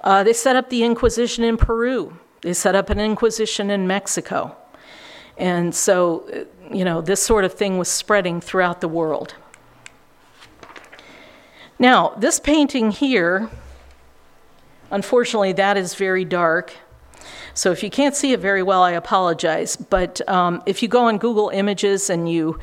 [0.00, 2.18] Uh, they set up the Inquisition in Peru.
[2.42, 4.56] They set up an Inquisition in Mexico.
[5.38, 9.34] And so, you know, this sort of thing was spreading throughout the world.
[11.78, 13.50] Now, this painting here,
[14.90, 16.74] unfortunately, that is very dark.
[17.54, 19.76] So if you can't see it very well, I apologize.
[19.76, 22.58] But um, if you go on Google Images and you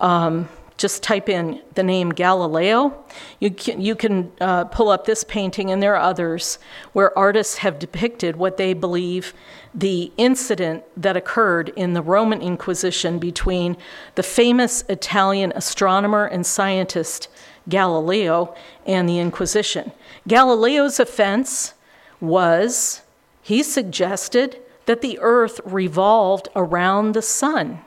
[0.00, 0.48] um,
[0.78, 3.04] just type in the name Galileo,
[3.38, 6.58] you can, you can uh, pull up this painting, and there are others
[6.94, 9.34] where artists have depicted what they believe
[9.74, 13.76] the incident that occurred in the Roman Inquisition between
[14.14, 17.28] the famous Italian astronomer and scientist
[17.68, 18.54] Galileo
[18.86, 19.92] and the Inquisition.
[20.26, 21.74] Galileo's offense
[22.20, 23.02] was
[23.50, 27.80] he suggested that the earth revolved around the sun.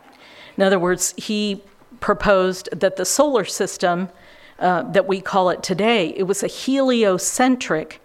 [0.58, 1.64] In other words, he
[2.02, 4.10] proposed that the solar system
[4.60, 8.02] uh, that we call it today, it was a heliocentric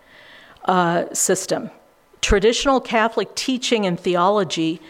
[0.66, 1.72] uh, system.
[2.20, 4.80] Traditional Catholic teaching and theology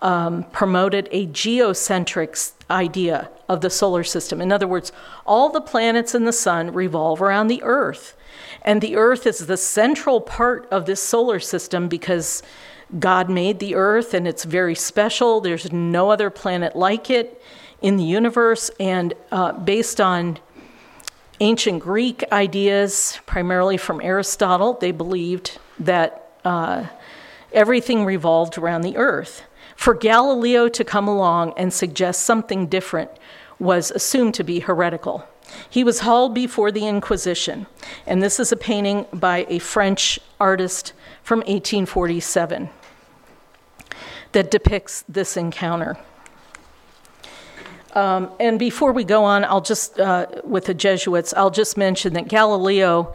[0.00, 2.38] um, promoted a geocentric
[2.70, 4.40] idea of the solar system.
[4.40, 4.92] In other words,
[5.26, 8.16] all the planets in the sun revolve around the earth.
[8.64, 12.42] And the earth is the central part of this solar system because
[12.98, 15.40] God made the earth and it's very special.
[15.40, 17.42] There's no other planet like it
[17.82, 18.70] in the universe.
[18.80, 20.38] And uh, based on
[21.40, 26.86] ancient Greek ideas, primarily from Aristotle, they believed that uh,
[27.52, 29.42] everything revolved around the earth.
[29.76, 33.10] For Galileo to come along and suggest something different
[33.58, 35.26] was assumed to be heretical.
[35.68, 37.66] He was hauled before the Inquisition,
[38.06, 42.70] and this is a painting by a French artist from 1847
[44.32, 45.96] that depicts this encounter.
[47.94, 52.14] Um, and before we go on, I'll just, uh, with the Jesuits, I'll just mention
[52.14, 53.14] that Galileo,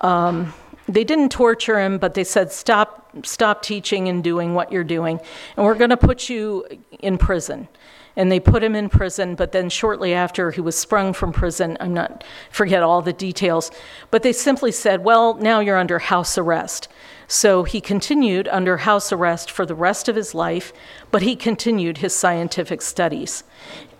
[0.00, 0.54] um,
[0.88, 5.20] they didn't torture him, but they said, stop, stop teaching and doing what you're doing,
[5.56, 6.64] and we're going to put you
[7.00, 7.68] in prison
[8.16, 11.76] and they put him in prison but then shortly after he was sprung from prison
[11.80, 13.70] i'm not forget all the details
[14.10, 16.88] but they simply said well now you're under house arrest.
[17.28, 20.72] So he continued under house arrest for the rest of his life
[21.12, 23.44] but he continued his scientific studies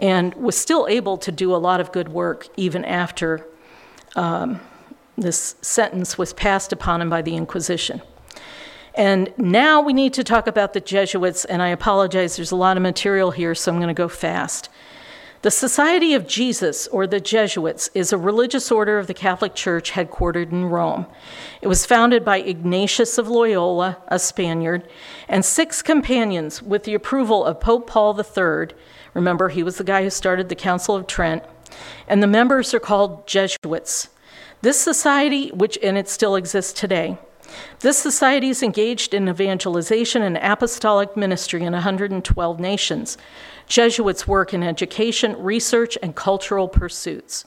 [0.01, 3.46] and was still able to do a lot of good work even after
[4.16, 4.61] um,
[5.16, 8.03] this sentence was passed upon him by the inquisition
[8.94, 12.76] and now we need to talk about the Jesuits, and I apologize, there's a lot
[12.76, 14.68] of material here, so I'm going to go fast.
[15.42, 19.92] The Society of Jesus, or the Jesuits, is a religious order of the Catholic Church
[19.92, 21.07] headquartered in Rome.
[21.62, 24.87] It was founded by Ignatius of Loyola, a Spaniard,
[25.29, 28.76] and six companions with the approval of Pope Paul III.
[29.14, 31.42] Remember, he was the guy who started the Council of Trent.
[32.07, 34.11] And the members are called Jesuits.
[34.61, 37.16] This society, which and it still exists today,
[37.81, 43.19] this society is engaged in evangelization and apostolic ministry in 112 nations.
[43.67, 47.44] Jesuits work in education, research, and cultural pursuits.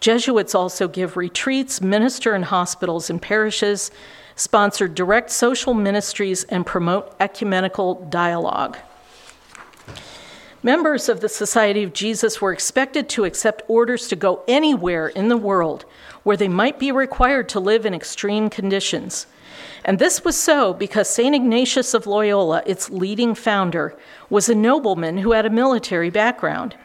[0.00, 3.90] Jesuits also give retreats, minister in hospitals and parishes,
[4.34, 8.78] sponsor direct social ministries, and promote ecumenical dialogue.
[10.62, 15.28] Members of the Society of Jesus were expected to accept orders to go anywhere in
[15.28, 15.86] the world
[16.22, 19.26] where they might be required to live in extreme conditions.
[19.84, 21.34] And this was so because St.
[21.34, 23.96] Ignatius of Loyola, its leading founder,
[24.28, 26.76] was a nobleman who had a military background.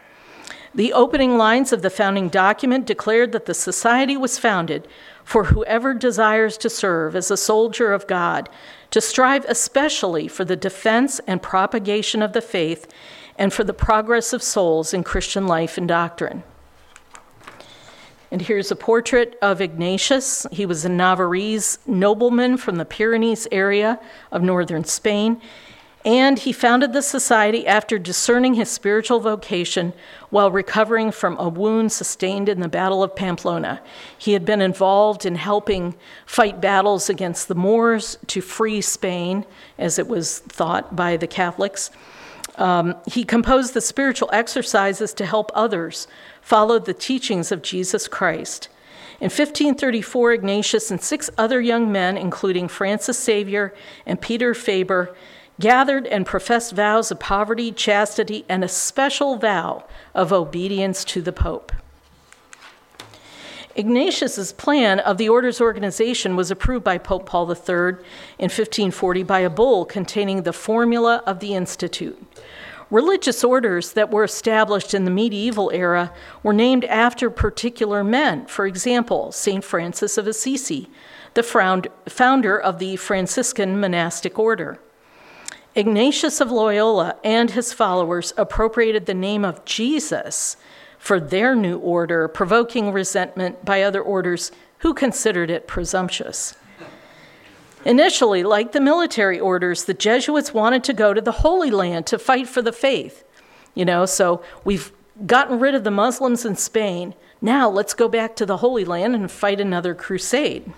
[0.73, 4.87] The opening lines of the founding document declared that the society was founded
[5.23, 8.49] for whoever desires to serve as a soldier of God,
[8.91, 12.87] to strive especially for the defense and propagation of the faith
[13.37, 16.43] and for the progress of souls in Christian life and doctrine.
[18.35, 20.45] And here's a portrait of Ignatius.
[20.51, 23.97] He was a Navarrese nobleman from the Pyrenees area
[24.29, 25.39] of northern Spain.
[26.03, 29.93] And he founded the society after discerning his spiritual vocation
[30.31, 33.81] while recovering from a wound sustained in the Battle of Pamplona.
[34.17, 39.45] He had been involved in helping fight battles against the Moors to free Spain,
[39.77, 41.89] as it was thought by the Catholics.
[42.57, 46.07] Um, he composed the spiritual exercises to help others
[46.45, 48.69] follow the teachings of Jesus Christ.
[49.19, 53.73] In 1534, Ignatius and six other young men, including Francis Xavier
[54.05, 55.15] and Peter Faber,
[55.59, 61.33] gathered and professed vows of poverty, chastity, and a special vow of obedience to the
[61.33, 61.71] Pope.
[63.75, 67.97] Ignatius's plan of the order's organization was approved by Pope Paul III
[68.37, 72.23] in 1540 by a bull containing the formula of the institute.
[72.91, 76.13] Religious orders that were established in the medieval era
[76.43, 78.45] were named after particular men.
[78.45, 79.63] For example, St.
[79.63, 80.89] Francis of Assisi,
[81.33, 81.43] the
[82.07, 84.79] founder of the Franciscan monastic order.
[85.73, 90.55] Ignatius of Loyola and his followers appropriated the name of Jesus
[90.97, 96.55] for their new order, provoking resentment by other orders who considered it presumptuous.
[97.85, 102.17] Initially, like the military orders, the Jesuits wanted to go to the Holy Land to
[102.17, 103.23] fight for the faith.
[103.75, 104.91] You know, so we've
[105.27, 107.13] gotten rid of the Muslims in Spain.
[107.41, 110.73] Now let's go back to the Holy Land and fight another crusade.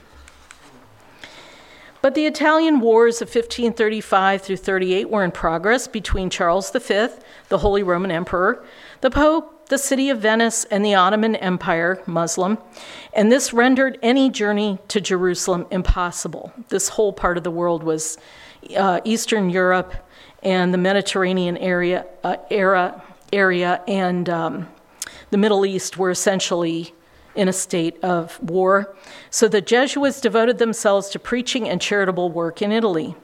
[2.01, 7.07] But the Italian Wars of 1535 through 38 were in progress between Charles V,
[7.49, 8.63] the Holy Roman Emperor,
[9.01, 12.57] the Pope, the city of Venice and the Ottoman Empire, Muslim,
[13.13, 16.53] and this rendered any journey to Jerusalem impossible.
[16.69, 18.17] This whole part of the world was
[18.75, 19.93] uh, Eastern Europe
[20.43, 23.01] and the Mediterranean area, uh, era,
[23.33, 24.67] area and um,
[25.29, 26.93] the Middle East were essentially
[27.35, 28.95] in a state of war.
[29.29, 33.15] So the Jesuits devoted themselves to preaching and charitable work in Italy.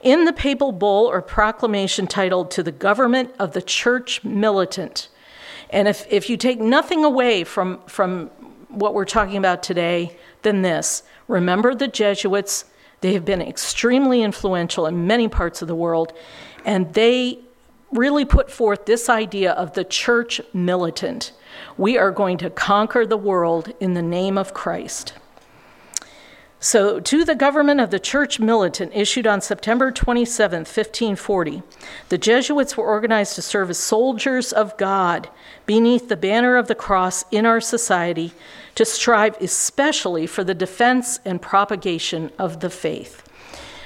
[0.00, 5.08] In the papal bull or proclamation titled To the Government of the Church Militant,
[5.70, 8.28] and if, if you take nothing away from, from
[8.68, 12.66] what we're talking about today than this, remember the Jesuits.
[13.00, 16.12] They have been extremely influential in many parts of the world,
[16.64, 17.40] and they
[17.92, 21.32] really put forth this idea of the church militant.
[21.76, 25.14] We are going to conquer the world in the name of Christ.
[26.58, 31.62] So, to the government of the church militant issued on September 27, 1540,
[32.08, 35.28] the Jesuits were organized to serve as soldiers of God
[35.66, 38.32] beneath the banner of the cross in our society
[38.74, 43.22] to strive especially for the defense and propagation of the faith.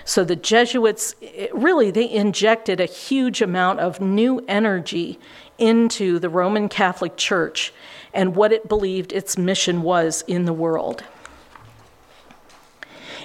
[0.05, 1.17] So the Jesuits
[1.53, 5.19] really they injected a huge amount of new energy
[5.59, 7.73] into the Roman Catholic Church
[8.15, 11.03] and what it believed its mission was in the world.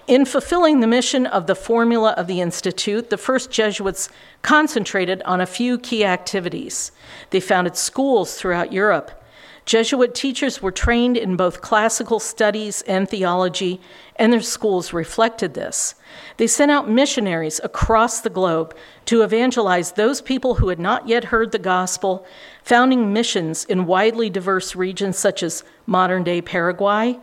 [0.08, 4.08] In fulfilling the mission of the formula of the Institute, the first Jesuits
[4.43, 6.91] concentrated on a few key activities.
[7.32, 9.24] They founded schools throughout Europe.
[9.66, 13.82] Jesuit teachers were trained in both classical studies and theology,
[14.16, 15.95] and their schools reflected this.
[16.38, 18.76] They sent out missionaries across the globe
[19.06, 22.28] to evangelize those people who had not yet heard the gospel,
[22.62, 27.18] founding missions in widely diverse regions such as modern day Paraguay,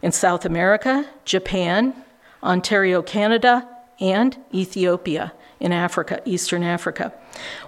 [0.00, 2.04] in South America, Japan,
[2.42, 3.68] Ontario, Canada,
[4.00, 7.12] and Ethiopia in Africa, Eastern Africa.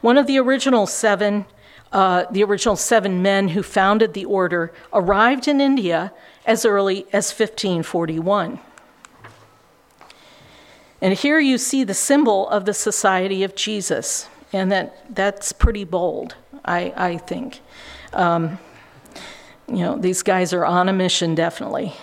[0.01, 1.45] One of the original seven,
[1.93, 6.13] uh, the original seven men who founded the order arrived in India
[6.47, 8.59] as early as 1541.
[11.03, 15.85] And here you see the symbol of the Society of Jesus, and that, that's pretty
[15.85, 17.61] bold, I, I think.
[18.13, 18.59] Um,
[19.67, 21.95] you know, these guys are on a mission, definitely.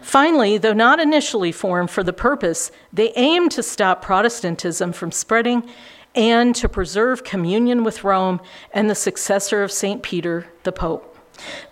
[0.00, 5.68] Finally, though not initially formed for the purpose, they aimed to stop Protestantism from spreading
[6.14, 8.40] and to preserve communion with Rome
[8.72, 10.02] and the successor of St.
[10.02, 11.10] Peter, the Pope.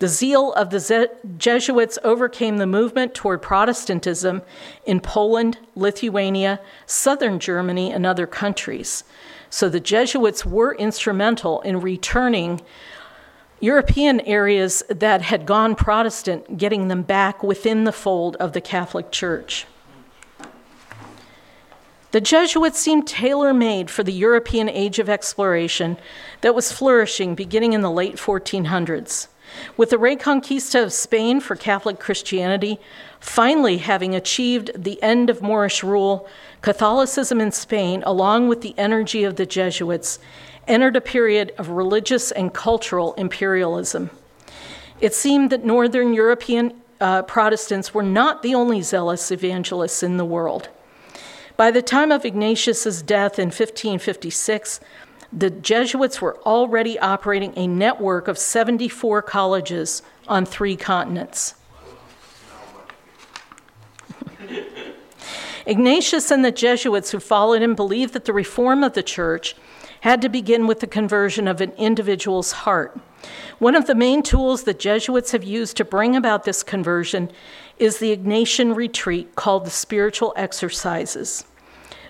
[0.00, 4.42] The zeal of the Jesuits overcame the movement toward Protestantism
[4.84, 9.04] in Poland, Lithuania, southern Germany, and other countries.
[9.50, 12.60] So the Jesuits were instrumental in returning
[13.62, 19.12] European areas that had gone Protestant, getting them back within the fold of the Catholic
[19.12, 19.66] Church.
[22.10, 25.96] The Jesuits seemed tailor made for the European age of exploration
[26.40, 29.28] that was flourishing beginning in the late 1400s.
[29.76, 32.80] With the Reconquista of Spain for Catholic Christianity
[33.20, 36.28] finally having achieved the end of Moorish rule,
[36.62, 40.18] Catholicism in Spain, along with the energy of the Jesuits,
[40.68, 44.10] entered a period of religious and cultural imperialism.
[45.00, 50.24] It seemed that Northern European uh, Protestants were not the only zealous evangelists in the
[50.24, 50.68] world.
[51.56, 54.80] By the time of Ignatius's death in 1556,
[55.32, 61.54] the Jesuits were already operating a network of 74 colleges on three continents.
[65.66, 69.56] Ignatius and the Jesuits who followed him believed that the reform of the church
[70.02, 72.98] had to begin with the conversion of an individual's heart.
[73.60, 77.30] One of the main tools the Jesuits have used to bring about this conversion
[77.78, 81.44] is the Ignatian retreat called the spiritual exercises.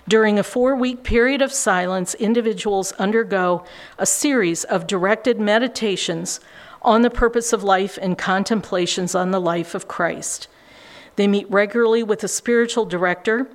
[0.07, 3.63] During a four week period of silence, individuals undergo
[3.99, 6.39] a series of directed meditations
[6.81, 10.47] on the purpose of life and contemplations on the life of Christ.
[11.15, 13.47] They meet regularly with a spiritual director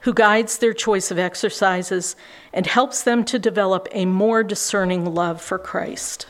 [0.00, 2.16] who guides their choice of exercises
[2.52, 6.26] and helps them to develop a more discerning love for Christ.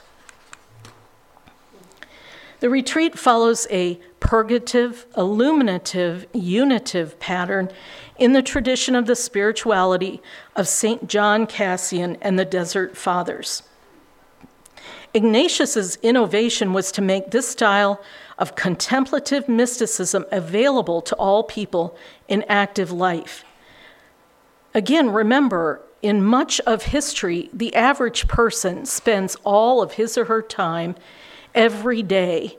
[2.60, 7.70] The retreat follows a purgative, illuminative, unitive pattern
[8.18, 10.22] in the tradition of the spirituality
[10.54, 11.08] of St.
[11.08, 13.62] John Cassian and the Desert Fathers.
[15.14, 18.00] Ignatius's innovation was to make this style
[18.40, 23.44] of contemplative mysticism available to all people in active life.
[24.74, 30.40] Again, remember, in much of history, the average person spends all of his or her
[30.40, 30.96] time
[31.54, 32.56] every day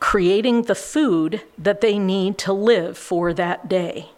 [0.00, 4.10] creating the food that they need to live for that day.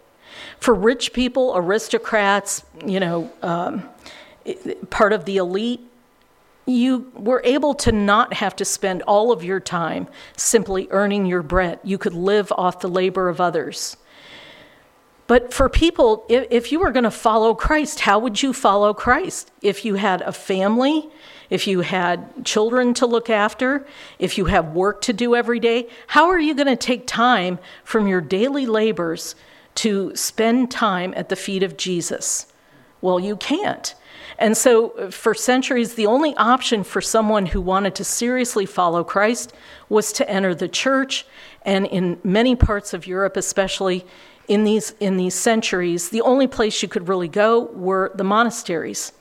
[0.59, 3.89] For rich people, aristocrats, you know, um,
[4.91, 5.81] part of the elite,
[6.67, 11.43] you were able to not have to spend all of your time simply earning your
[11.43, 11.79] bread.
[11.85, 13.97] You could live off the labor of others.
[15.29, 19.51] But for people, if, you were going to follow Christ, how would you follow Christ?
[19.61, 21.09] If you had a family,
[21.51, 23.87] if you had children to look after,
[24.21, 27.59] if you have work to do every day, how are you going to take time
[27.83, 29.35] from your daily labors
[29.77, 32.47] to spend time at the feet of Jesus?
[33.01, 33.95] Well, you can't.
[34.39, 39.03] And so, uh, for centuries, the only option for someone who wanted to seriously follow
[39.03, 39.53] Christ
[39.89, 41.27] was to enter the church.
[41.63, 44.05] And in many parts of Europe, especially
[44.49, 49.13] in these, in these centuries, the only place you could really go were the monasteries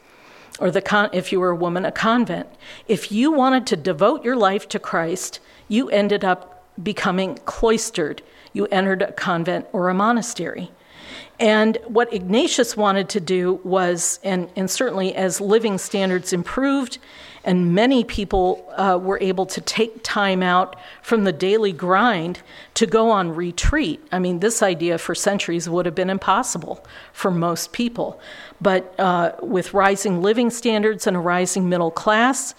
[0.59, 2.47] or the con- if you were a woman, a convent.
[2.87, 8.21] If you wanted to devote your life to Christ, you ended up becoming cloistered.
[8.53, 10.71] You entered a convent or a monastery.
[11.39, 16.97] And what Ignatius wanted to do was, and, and certainly as living standards improved
[17.45, 22.41] and many people uh, were able to take time out from the daily grind
[22.73, 24.05] to go on retreat.
[24.11, 26.83] I mean, this idea for centuries would have been impossible
[27.13, 28.19] for most people.
[28.59, 32.55] But uh, with rising living standards and a rising middle class,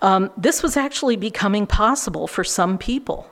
[0.00, 3.31] um, this was actually becoming possible for some people.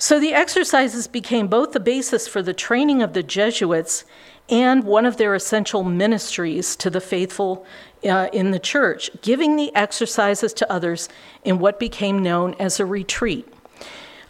[0.00, 4.06] So the exercises became both the basis for the training of the Jesuits
[4.48, 7.66] and one of their essential ministries to the faithful
[8.08, 11.10] uh, in the church, giving the exercises to others
[11.44, 13.46] in what became known as a retreat.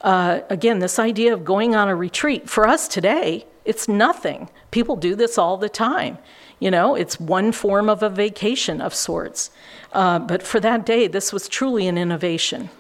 [0.01, 4.51] Uh, again, this idea of going on a retreat, for us today, it's nothing.
[4.73, 6.19] People do this all the time.
[6.59, 9.53] You know, it's one form of a vacation of sorts.
[9.93, 12.71] Uh, but for that day, this was truly an innovation.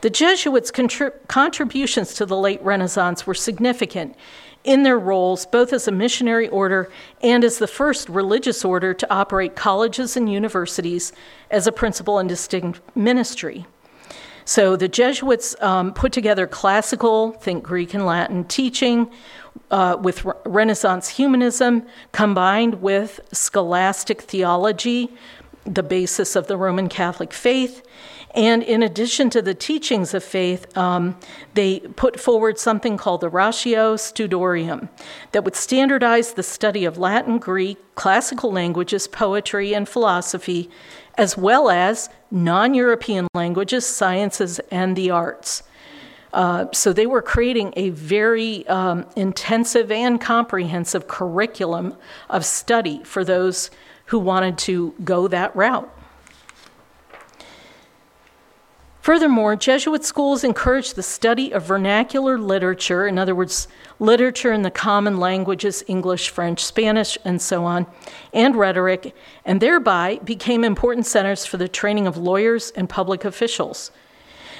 [0.00, 4.16] The Jesuits' contrib- contributions to the late Renaissance were significant
[4.64, 6.90] in their roles both as a missionary order
[7.22, 11.12] and as the first religious order to operate colleges and universities
[11.50, 13.64] as a principal and distinct ministry.
[14.44, 19.10] So the Jesuits um, put together classical, think Greek and Latin, teaching
[19.72, 25.10] uh, with re- Renaissance humanism combined with scholastic theology,
[25.64, 27.82] the basis of the Roman Catholic faith,
[28.36, 31.18] and in addition to the teachings of faith, um,
[31.54, 34.90] they put forward something called the Ratio Studiorum
[35.32, 40.70] that would standardize the study of Latin, Greek, classical languages, poetry, and philosophy
[41.16, 45.62] as well as non European languages, sciences, and the arts.
[46.32, 51.96] Uh, so they were creating a very um, intensive and comprehensive curriculum
[52.28, 53.70] of study for those
[54.06, 55.90] who wanted to go that route.
[59.06, 63.68] Furthermore, Jesuit schools encouraged the study of vernacular literature, in other words,
[64.00, 67.86] literature in the common languages, English, French, Spanish, and so on,
[68.32, 73.92] and rhetoric, and thereby became important centers for the training of lawyers and public officials.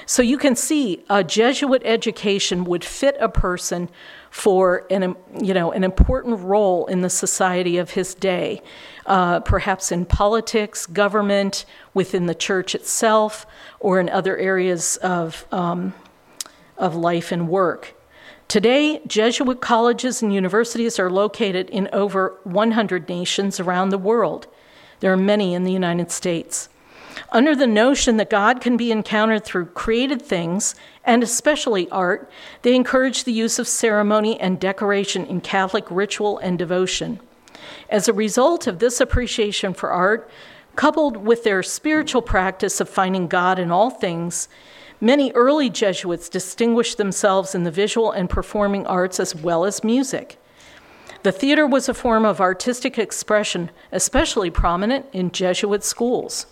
[0.05, 3.89] So you can see a Jesuit education would fit a person
[4.29, 8.61] for an, you know, an important role in the society of his day,
[9.07, 13.47] uh, perhaps in politics, government, within the church itself,
[13.79, 15.93] or in other areas of, um,
[16.77, 17.95] of life and work.
[18.47, 24.47] Today, Jesuit colleges and universities are located in over 100 nations around the world.
[24.99, 26.69] There are many in the United States.
[27.31, 32.29] Under the notion that God can be encountered through created things, and especially art,
[32.61, 37.19] they encourage the use of ceremony and decoration in Catholic ritual and devotion.
[37.89, 40.29] As a result of this appreciation for art,
[40.75, 44.47] coupled with their spiritual practice of finding God in all things,
[44.99, 50.37] many early Jesuits distinguished themselves in the visual and performing arts as well as music.
[51.23, 56.45] The theater was a form of artistic expression, especially prominent in Jesuit schools.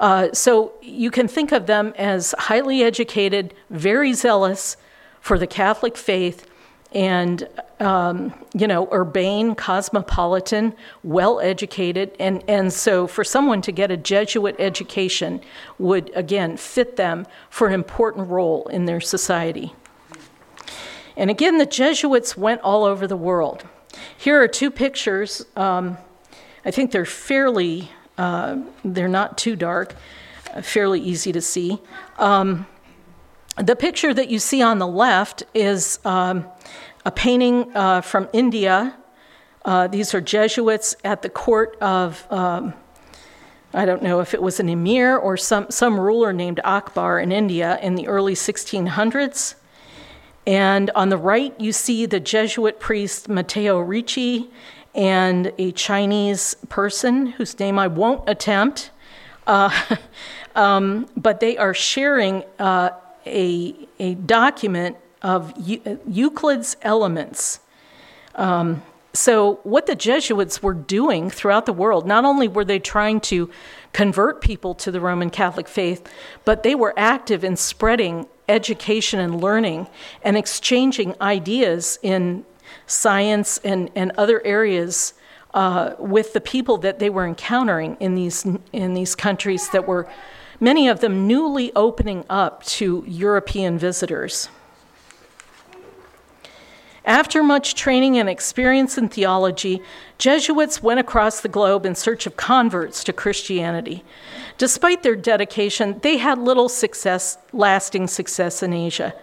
[0.00, 4.76] Uh, so you can think of them as highly educated, very zealous
[5.20, 6.46] for the Catholic faith,
[6.94, 7.48] and
[7.80, 12.14] um, you know, urbane, cosmopolitan, well educated.
[12.20, 15.40] And, and so for someone to get a Jesuit education
[15.78, 19.74] would, again, fit them for an important role in their society.
[21.16, 23.64] And again, the Jesuits went all over the world.
[24.16, 25.44] Here are two pictures.
[25.56, 25.98] Um,
[26.64, 29.94] I think they're fairly uh, they're not too dark,
[30.52, 31.78] uh, fairly easy to see.
[32.18, 32.66] Um,
[33.56, 36.46] the picture that you see on the left is um,
[37.04, 38.96] a painting uh, from India.
[39.64, 42.74] Uh, these are Jesuits at the court of, um,
[43.72, 47.32] I don't know if it was an emir or some, some ruler named Akbar in
[47.32, 49.54] India in the early 1600s.
[50.46, 54.50] And on the right, you see the Jesuit priest Matteo Ricci
[54.94, 58.90] and a Chinese person whose name I won't attempt,
[59.46, 59.96] uh,
[60.54, 62.90] um, but they are sharing uh,
[63.26, 67.58] a, a document of Euclid's Elements.
[68.36, 68.82] Um,
[69.14, 73.48] so, what the Jesuits were doing throughout the world, not only were they trying to
[73.92, 76.06] convert people to the Roman Catholic faith,
[76.44, 79.86] but they were active in spreading education and learning
[80.22, 82.44] and exchanging ideas in
[82.86, 85.14] science and, and other areas
[85.54, 90.08] uh, with the people that they were encountering in these, in these countries that were,
[90.58, 94.48] many of them, newly opening up to European visitors.
[97.04, 99.82] After much training and experience in theology,
[100.16, 104.02] Jesuits went across the globe in search of converts to Christianity.
[104.56, 109.14] Despite their dedication, they had little success, lasting success in Asia,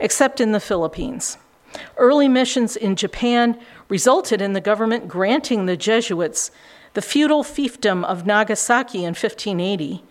[0.00, 1.36] except in the Philippines.
[1.98, 3.60] Early missions in Japan
[3.90, 6.50] resulted in the government granting the Jesuits
[6.94, 10.02] the feudal fiefdom of Nagasaki in 1580,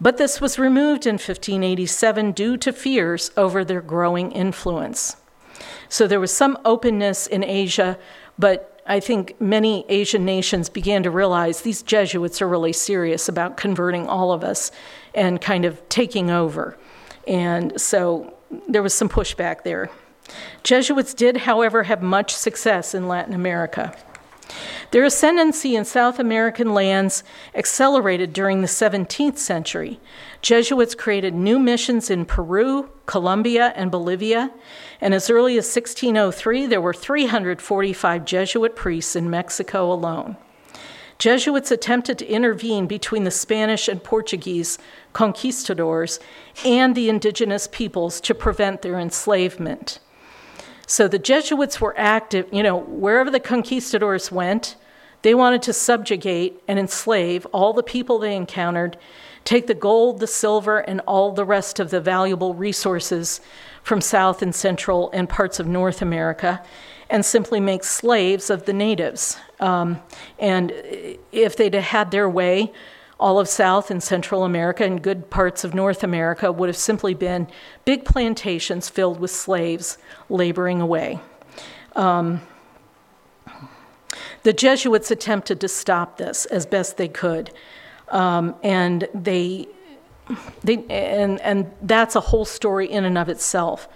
[0.00, 5.16] but this was removed in 1587 due to fears over their growing influence.
[5.88, 7.98] So there was some openness in Asia,
[8.38, 13.56] but I think many Asian nations began to realize these Jesuits are really serious about
[13.56, 14.72] converting all of us
[15.14, 16.76] and kind of taking over.
[17.28, 18.34] And so
[18.68, 19.90] there was some pushback there.
[20.64, 23.94] Jesuits did, however, have much success in Latin America.
[24.90, 30.00] Their ascendancy in South American lands accelerated during the 17th century.
[30.42, 34.50] Jesuits created new missions in Peru, Colombia, and Bolivia,
[35.00, 40.36] and as early as 1603, there were 345 Jesuit priests in Mexico alone.
[41.18, 44.78] Jesuits attempted to intervene between the Spanish and Portuguese
[45.12, 46.18] conquistadors
[46.64, 50.00] and the indigenous peoples to prevent their enslavement.
[50.88, 54.74] So the Jesuits were active, you know, wherever the conquistadors went,
[55.22, 58.96] they wanted to subjugate and enslave all the people they encountered,
[59.44, 63.40] take the gold, the silver, and all the rest of the valuable resources
[63.82, 66.62] from South and Central and parts of North America,
[67.10, 69.36] and simply make slaves of the natives.
[69.60, 70.00] Um,
[70.38, 70.72] and
[71.32, 72.72] if they'd had their way,
[73.20, 77.14] all of South and Central America and good parts of North America would have simply
[77.14, 77.46] been
[77.84, 79.96] big plantations filled with slaves
[80.28, 81.20] laboring away.
[81.94, 82.40] Um,
[84.42, 87.52] the Jesuits attempted to stop this as best they could.
[88.12, 89.66] Um, and they,
[90.62, 93.88] they and, and that's a whole story in and of itself.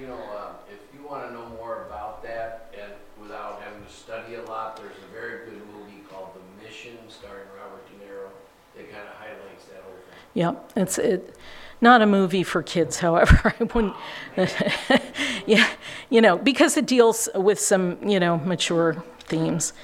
[0.00, 3.92] You know, uh, if you want to know more about that and without having to
[3.92, 8.30] study a lot, there's a very good movie called The Mission starring Robert De Niro
[8.76, 10.18] that kind of highlights that whole thing.
[10.32, 11.36] Yep, it's it,
[11.82, 13.54] not a movie for kids, however.
[13.60, 13.94] I wouldn't,
[15.46, 15.68] yeah,
[16.08, 19.74] you know, because it deals with some, you know, mature themes.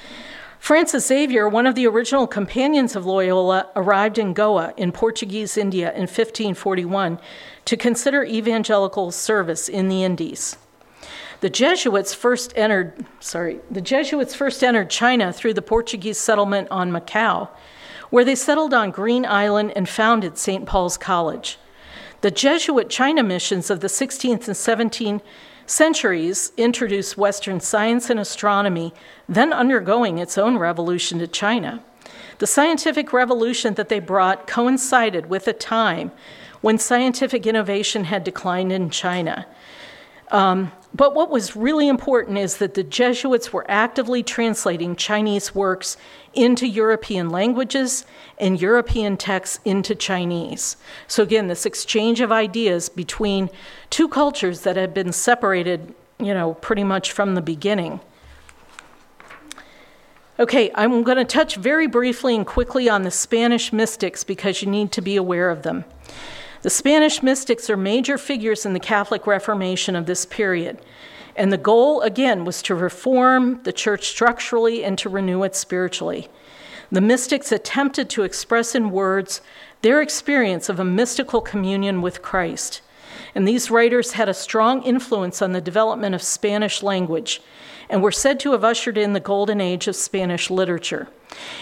[0.64, 5.92] Francis Xavier, one of the original companions of Loyola, arrived in Goa in Portuguese India
[5.92, 7.18] in 1541
[7.66, 10.56] to consider evangelical service in the Indies.
[11.40, 16.90] The Jesuits first entered, sorry, the Jesuits first entered China through the Portuguese settlement on
[16.90, 17.50] Macau,
[18.08, 20.64] where they settled on Green Island and founded St.
[20.64, 21.58] Paul's College.
[22.22, 25.20] The Jesuit China missions of the 16th and 17th
[25.66, 28.92] centuries introduced Western science and astronomy,
[29.28, 31.82] then undergoing its own revolution to China.
[32.38, 36.10] The scientific revolution that they brought coincided with a time
[36.60, 39.46] when scientific innovation had declined in China.
[40.30, 45.96] Um, but what was really important is that the Jesuits were actively translating Chinese works
[46.32, 48.06] into European languages
[48.38, 50.76] and European texts into Chinese.
[51.08, 53.50] So, again, this exchange of ideas between
[53.90, 57.98] two cultures that had been separated, you know, pretty much from the beginning.
[60.38, 64.70] Okay, I'm going to touch very briefly and quickly on the Spanish mystics because you
[64.70, 65.84] need to be aware of them.
[66.64, 70.80] The Spanish mystics are major figures in the Catholic Reformation of this period.
[71.36, 76.30] And the goal, again, was to reform the church structurally and to renew it spiritually.
[76.90, 79.42] The mystics attempted to express in words
[79.82, 82.80] their experience of a mystical communion with Christ.
[83.34, 87.42] And these writers had a strong influence on the development of Spanish language
[87.90, 91.08] and were said to have ushered in the golden age of Spanish literature.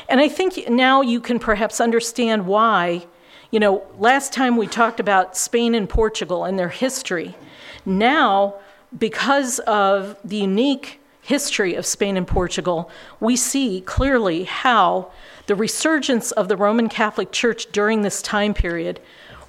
[0.09, 3.09] And I think now you can perhaps understand why,
[3.53, 7.37] you know, last time we talked about Spain and Portugal and their history.
[7.85, 8.55] Now,
[8.99, 12.91] because of the unique history of Spain and Portugal,
[13.21, 15.13] we see clearly how
[15.47, 19.01] the resurgence of the Roman Catholic Church during this time period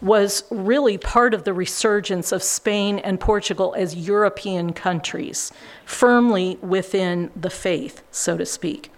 [0.01, 5.54] was really part of the resurgence of Spain and Portugal as European countries,
[5.86, 8.91] firmly within the faith, so to speak.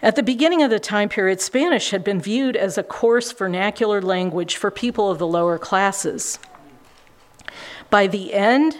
[0.00, 4.00] At the beginning of the time period, Spanish had been viewed as a coarse vernacular
[4.00, 6.38] language for people of the lower classes.
[7.90, 8.76] By the end,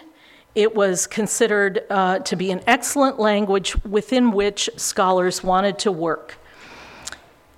[0.55, 6.39] it was considered uh, to be an excellent language within which scholars wanted to work.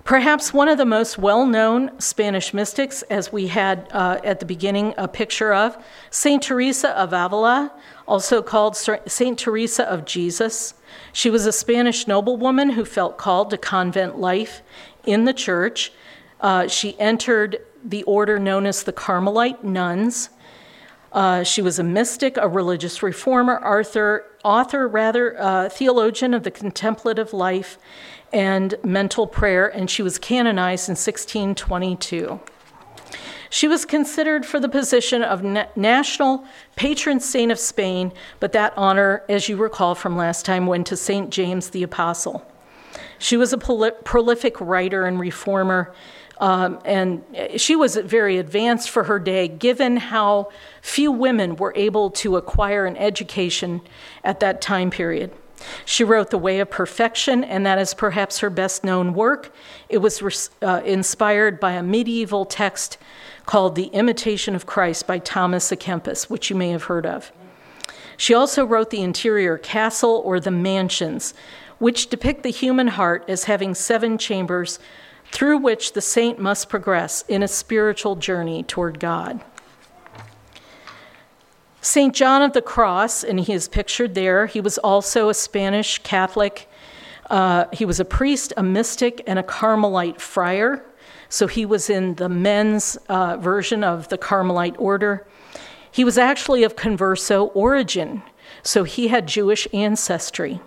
[0.03, 4.45] Perhaps one of the most well known Spanish mystics, as we had uh, at the
[4.45, 5.77] beginning a picture of,
[6.09, 6.41] St.
[6.41, 7.71] Teresa of Avila,
[8.07, 9.37] also called St.
[9.37, 10.73] Teresa of Jesus.
[11.13, 14.61] She was a Spanish noblewoman who felt called to convent life
[15.05, 15.91] in the church.
[16.39, 20.29] Uh, she entered the order known as the Carmelite nuns.
[21.11, 26.51] Uh, she was a mystic, a religious reformer, author, author rather, uh, theologian of the
[26.51, 27.77] contemplative life
[28.31, 32.39] and mental prayer, and she was canonized in 1622.
[33.51, 36.45] She was considered for the position of na- national
[36.75, 40.97] patron saint of Spain, but that honor, as you recall from last time, went to
[40.97, 41.29] St.
[41.29, 42.43] James the Apostle.
[43.19, 45.93] She was a prolific writer and reformer
[46.41, 47.23] um, and
[47.57, 50.49] she was very advanced for her day, given how
[50.81, 53.81] few women were able to acquire an education
[54.23, 55.31] at that time period.
[55.85, 59.53] She wrote The Way of Perfection, and that is perhaps her best known work.
[59.87, 62.97] It was uh, inspired by a medieval text
[63.45, 67.31] called The Imitation of Christ by Thomas à Kempis, which you may have heard of.
[68.17, 71.33] She also wrote The Interior Castle or The Mansions,
[71.79, 74.77] which depict the human heart as having seven chambers
[75.31, 79.41] through which the saint must progress in a spiritual journey toward God.
[81.81, 82.13] St.
[82.13, 86.69] John of the Cross, and he is pictured there, he was also a Spanish Catholic.
[87.27, 90.85] Uh, he was a priest, a mystic, and a Carmelite friar.
[91.31, 95.25] So he was in the men's uh, version of the Carmelite order.
[95.89, 98.21] He was actually of converso origin,
[98.63, 100.59] so he had Jewish ancestry.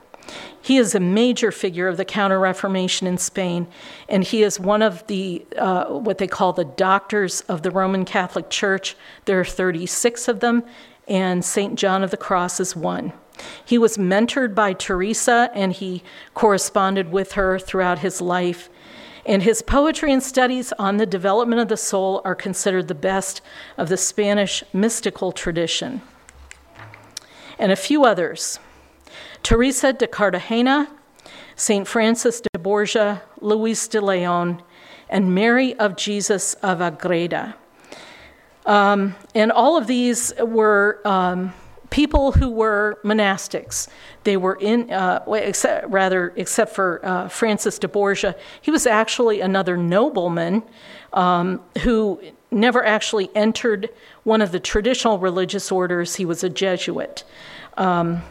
[0.63, 3.67] He is a major figure of the Counter Reformation in Spain,
[4.09, 8.07] and he is one of the uh, what they call the doctors of the Roman
[8.07, 8.97] Catholic Church.
[9.27, 10.65] There are 36 of them,
[11.07, 11.79] and St.
[11.79, 13.13] John of the Cross is one.
[13.67, 16.03] He was mentored by Teresa, and he
[16.33, 18.71] corresponded with her throughout his life.
[19.27, 23.41] And his poetry and studies on the development of the soul are considered the best
[23.79, 26.03] of the Spanish mystical tradition.
[27.59, 28.59] And a few others.
[29.43, 30.91] Teresa de Cartagena,
[31.57, 31.87] St.
[31.87, 34.63] Francis de Borja, Luis de Leon,
[35.09, 37.55] and Mary of Jesus of Agreda.
[38.67, 41.53] Um, and all of these were um,
[41.95, 43.87] people who were monastics.
[44.25, 49.41] They were in, uh, except, rather, except for uh, Francis de Borgia, he was actually
[49.41, 50.65] another nobleman
[51.13, 52.21] um, who
[52.51, 53.91] never actually entered
[54.25, 56.17] one of the traditional religious orders.
[56.17, 57.23] He was a Jesuit.
[57.77, 58.23] Um,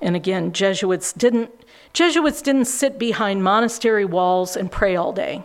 [0.00, 1.50] and again, Jesuits didn't
[1.92, 5.42] Jesuits didn't sit behind monastery walls and pray all day.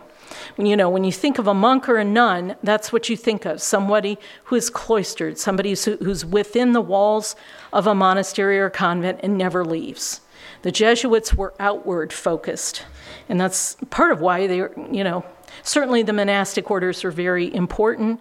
[0.56, 3.16] When you know, when you think of a monk or a nun, that's what you
[3.16, 7.36] think of somebody who is cloistered, somebody who's within the walls
[7.72, 10.20] of a monastery or convent and never leaves.
[10.62, 12.84] The Jesuits were outward focused,
[13.28, 15.24] and that's part of why they, you know,
[15.62, 18.20] certainly the monastic orders are very important.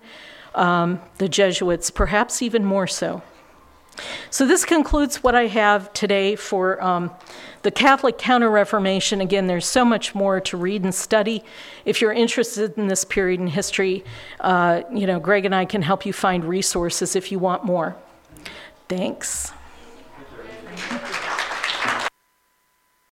[0.56, 3.22] Um, the Jesuits, perhaps even more so.
[4.30, 7.12] So, this concludes what I have today for um,
[7.64, 9.22] the Catholic Counter Reformation.
[9.22, 11.44] Again, there's so much more to read and study.
[11.86, 14.04] If you're interested in this period in history,
[14.40, 17.96] uh, you know, Greg and I can help you find resources if you want more.
[18.88, 19.52] Thanks.